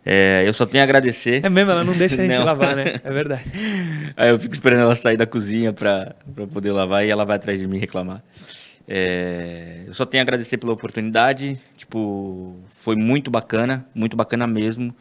[0.06, 1.44] É, eu só tenho a agradecer.
[1.44, 3.00] É mesmo, ela não deixa a gente lavar, né?
[3.02, 3.42] É verdade.
[4.16, 6.14] Aí eu fico esperando ela sair da cozinha para
[6.52, 8.22] poder lavar e ela vai atrás de mim reclamar.
[8.86, 11.58] É, eu só tenho a agradecer pela oportunidade.
[11.76, 14.94] Tipo, foi muito bacana, muito bacana mesmo.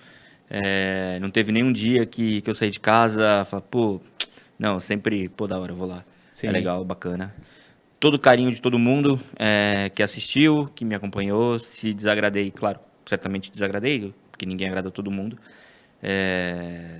[0.49, 4.01] É, não teve nenhum dia que, que eu saí de casa, falei, pô,
[4.57, 6.03] não, sempre, pô, da hora, eu vou lá.
[6.33, 6.47] Sim.
[6.47, 7.33] É legal, bacana.
[7.99, 11.57] Todo o carinho de todo mundo é, que assistiu, que me acompanhou.
[11.59, 15.37] Se desagradei, claro, certamente desagradei, porque ninguém agrada todo mundo.
[16.01, 16.99] É,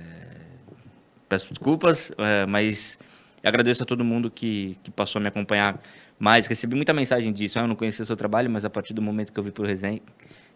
[1.28, 2.98] peço desculpas, é, mas
[3.42, 5.78] agradeço a todo mundo que, que passou a me acompanhar
[6.18, 6.46] mais.
[6.46, 7.58] Recebi muita mensagem disso.
[7.58, 9.66] Ah, eu não conhecia seu trabalho, mas a partir do momento que eu vi pro
[9.66, 10.00] resenha,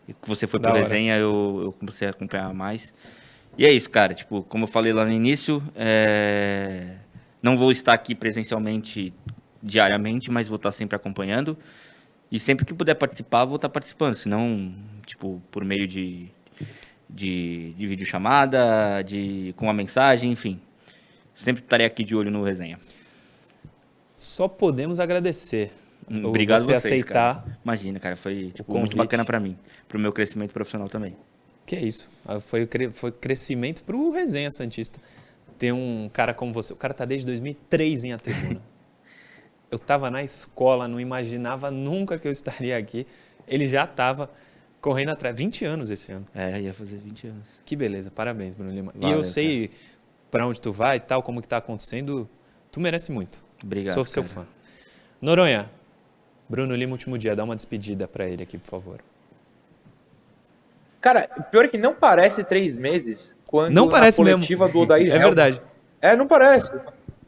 [0.07, 2.95] que você foi pro resenha, eu, eu comecei a acompanhar mais.
[3.59, 4.15] E é isso, cara.
[4.15, 6.97] Tipo, como eu falei lá no início, é...
[7.43, 9.13] não vou estar aqui presencialmente
[9.63, 11.57] diariamente, mas vou estar sempre acompanhando.
[12.31, 14.15] E sempre que puder participar, vou estar participando.
[14.15, 14.75] Senão,
[15.07, 16.29] tipo, por meio de,
[17.09, 20.61] de, de videochamada, de, com uma mensagem, enfim.
[21.35, 22.79] Sempre estarei aqui de olho no resenha.
[24.17, 25.73] Só podemos agradecer.
[26.11, 27.43] Hum, obrigado você vocês, aceitar.
[27.43, 27.59] Cara.
[27.65, 31.17] Imagina, cara, foi tipo, muito bacana para mim, para o meu crescimento profissional também.
[31.65, 32.11] Que é isso.
[32.41, 34.99] Foi, foi crescimento para o Resenha Santista.
[35.59, 36.73] Ter um cara como você.
[36.73, 38.63] O cara tá desde 2003 em A Tribuna.
[39.71, 43.07] eu estava na escola, não imaginava nunca que eu estaria aqui.
[43.47, 44.31] Ele já estava
[44.81, 45.37] correndo atrás.
[45.37, 46.27] 20 anos esse ano.
[46.35, 47.61] É, ia fazer 20 anos.
[47.65, 48.11] Que beleza.
[48.11, 48.93] Parabéns, Bruno Lima.
[48.95, 49.71] Valeu, e eu sei
[50.31, 52.29] para onde tu vai e tal, como que tá acontecendo.
[52.71, 53.45] Tu merece muito.
[53.63, 53.95] Obrigado.
[53.95, 54.47] Sou seu fã.
[55.21, 55.71] Noronha,
[56.49, 59.01] Bruno Lima, último dia, dá uma despedida para ele aqui, por favor.
[61.01, 64.81] Cara, pior é que não parece três meses quando não parece coletiva mesmo.
[64.81, 65.15] do Odair.
[65.15, 65.63] é verdade.
[66.01, 66.71] É, não parece.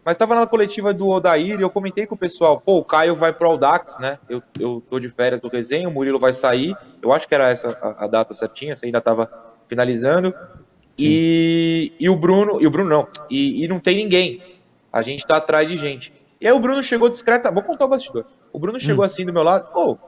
[0.04, 3.14] Mas tava na coletiva do Odair e eu comentei com o pessoal, pô, o Caio
[3.14, 4.18] vai pro Audax, né?
[4.28, 6.74] Eu, eu tô de férias do resenha, o Murilo vai sair.
[7.02, 9.30] Eu acho que era essa a, a data certinha, você ainda tava
[9.68, 10.34] finalizando.
[10.98, 14.42] E, e o Bruno, e o Bruno não, e, e não tem ninguém.
[14.92, 16.12] A gente tá atrás de gente.
[16.40, 18.24] E aí o Bruno chegou discreto, vou contar o bastidor.
[18.52, 19.06] O Bruno chegou hum.
[19.06, 19.98] assim do meu lado, pô,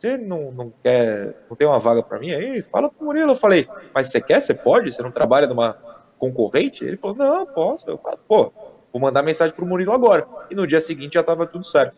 [0.00, 2.62] você não, não quer, não tem uma vaga para mim aí?
[2.62, 3.32] Fala pro Murilo.
[3.32, 4.40] Eu falei, mas você quer?
[4.40, 4.92] Você pode?
[4.92, 5.76] Você não trabalha numa
[6.18, 6.84] concorrente?
[6.84, 7.88] Ele falou, não, posso.
[7.88, 8.52] Eu falei, pô,
[8.92, 10.26] vou mandar mensagem pro Murilo agora.
[10.50, 11.96] E no dia seguinte já tava tudo certo.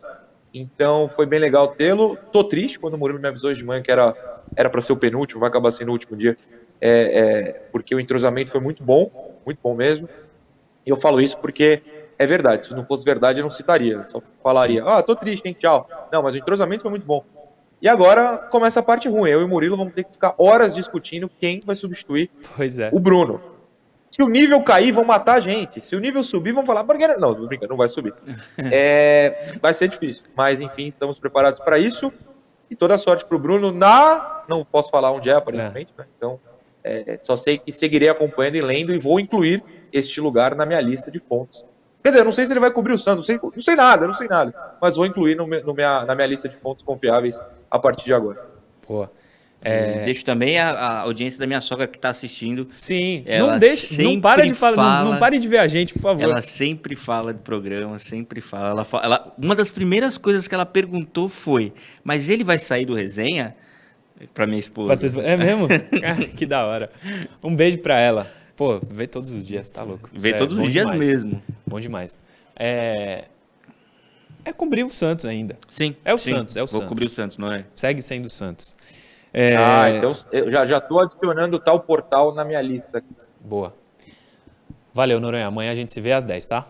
[0.53, 2.17] Então foi bem legal tê-lo.
[2.31, 4.15] Tô triste quando o Murilo me avisou hoje de manhã que era
[4.55, 6.37] era para ser o penúltimo, vai acabar sendo o último dia,
[6.79, 9.11] é, é, porque o entrosamento foi muito bom,
[9.45, 10.09] muito bom mesmo.
[10.85, 11.83] E eu falo isso porque
[12.17, 12.65] é verdade.
[12.65, 14.03] Se não fosse verdade, eu não citaria.
[14.07, 15.87] Só falaria, ah, tô triste, hein, tchau.
[16.11, 17.23] Não, mas o entrosamento foi muito bom.
[17.81, 19.29] E agora começa a parte ruim.
[19.29, 22.89] Eu e o Murilo vamos ter que ficar horas discutindo quem vai substituir é.
[22.91, 23.39] o Bruno.
[24.09, 25.85] Se o nível cair, vão matar a gente.
[25.85, 28.13] Se o nível subir, vão falar, porque não, não, não vai subir.
[28.57, 30.23] é, vai ser difícil.
[30.35, 32.11] Mas enfim, estamos preparados para isso.
[32.69, 34.43] E toda sorte para o Bruno na.
[34.49, 36.01] Não posso falar onde é, aparentemente, é.
[36.01, 36.07] Né?
[36.17, 36.39] Então,
[36.83, 39.63] é, só sei que seguirei acompanhando e lendo e vou incluir
[39.93, 41.65] este lugar na minha lista de fontes.
[42.03, 44.07] Quer dizer, não sei se ele vai cobrir o Santos, não sei, não sei nada,
[44.07, 44.53] não sei nada.
[44.81, 48.13] Mas vou incluir no, no minha, na minha lista de fontes confiáveis a partir de
[48.13, 48.45] agora.
[48.87, 49.11] Boa.
[49.61, 50.05] É...
[50.05, 52.67] Deixo também a, a, audiência da minha sogra que está assistindo.
[52.75, 55.93] Sim, não deixe, não para de falar, fala, não, não, pare de ver a gente,
[55.93, 56.23] por favor.
[56.23, 58.69] Ela sempre fala de programa, sempre fala.
[58.69, 62.85] Ela, fala ela, uma das primeiras coisas que ela perguntou foi: mas ele vai sair
[62.85, 63.55] do resenha?
[64.33, 64.93] Para minha esposa.
[65.21, 65.67] É mesmo?
[66.03, 66.89] ah, que da hora.
[67.43, 68.31] Um beijo para ela.
[68.55, 70.09] Pô, vê todos os dias, tá louco.
[70.11, 71.07] Vê Isso todos é os dias demais.
[71.07, 71.41] mesmo.
[71.65, 72.17] Bom demais.
[72.55, 73.25] É,
[74.47, 75.57] é cobrir o Santos ainda.
[75.69, 75.95] Sim.
[76.03, 76.35] É o sim.
[76.35, 76.87] Santos, é o Vou Santos.
[76.87, 77.65] cobrir o Santos, não é?
[77.75, 78.75] Segue sendo o Santos.
[79.33, 79.55] É...
[79.55, 83.03] Ah, então eu já, já tô adicionando tal portal na minha lista.
[83.39, 83.73] Boa.
[84.93, 85.47] Valeu, Noronha.
[85.47, 86.65] Amanhã a gente se vê às 10, tá?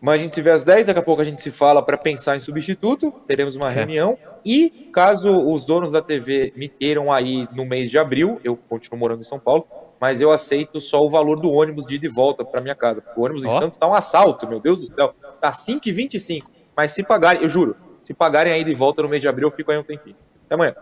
[0.00, 1.98] Amanhã a gente se vê às 10, daqui a pouco a gente se fala para
[1.98, 3.74] pensar em substituto, teremos uma é.
[3.74, 4.16] reunião.
[4.44, 9.00] E caso os donos da TV me queiram aí no mês de abril, eu continuo
[9.00, 9.66] morando em São Paulo,
[10.00, 13.02] mas eu aceito só o valor do ônibus de ida e volta para minha casa.
[13.16, 13.48] O ônibus oh.
[13.48, 15.12] em Santos tá um assalto, meu Deus do céu.
[15.40, 16.44] Tá 5,25.
[16.76, 19.48] Mas se pagarem, eu juro, se pagarem a ida e volta no mês de abril,
[19.48, 20.16] eu fico aí um tempinho.
[20.46, 20.74] Até amanhã.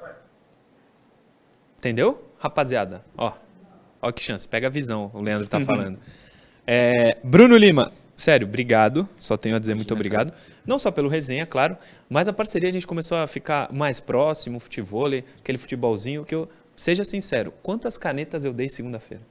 [1.78, 3.04] Entendeu, rapaziada?
[3.16, 3.32] Ó,
[4.00, 4.46] ó que chance.
[4.46, 5.98] Pega a visão, o Leandro tá falando.
[6.66, 9.08] É, Bruno Lima, sério, obrigado.
[9.18, 10.32] Só tenho a dizer muito obrigado.
[10.66, 11.76] Não só pelo resenha, claro,
[12.08, 15.06] mas a parceria a gente começou a ficar mais próximo, futebol,
[15.38, 16.48] aquele futebolzinho que eu.
[16.74, 19.22] Seja sincero, quantas canetas eu dei segunda-feira?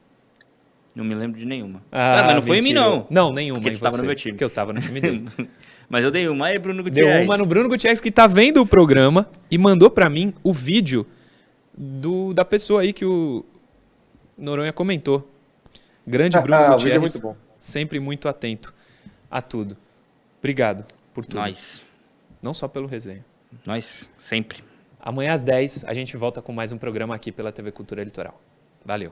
[0.96, 1.84] Não me lembro de nenhuma.
[1.92, 3.06] Ah, ah mas não foi em mim, não.
[3.10, 3.60] Não, nenhuma.
[3.60, 4.38] Porque você estava no meu time.
[4.38, 5.28] Que eu estava no time dele.
[5.88, 7.18] Mas eu dei uma aí, Bruno Gutierrez.
[7.18, 10.52] Deu uma no Bruno Gutierrez que tá vendo o programa e mandou para mim o
[10.52, 11.06] vídeo
[11.78, 13.46] do, da pessoa aí que o
[14.36, 15.30] Noronha comentou.
[16.08, 17.18] Grande Bruno ah, Gutierrez.
[17.18, 18.74] É muito sempre muito atento
[19.30, 19.78] a tudo.
[20.40, 21.40] Obrigado por tudo.
[21.40, 21.86] Nós.
[22.42, 23.24] Não só pelo resenha.
[23.66, 24.64] Nós, sempre.
[25.00, 28.40] Amanhã às 10 a gente volta com mais um programa aqui pela TV Cultura Litoral.
[28.84, 29.12] Valeu.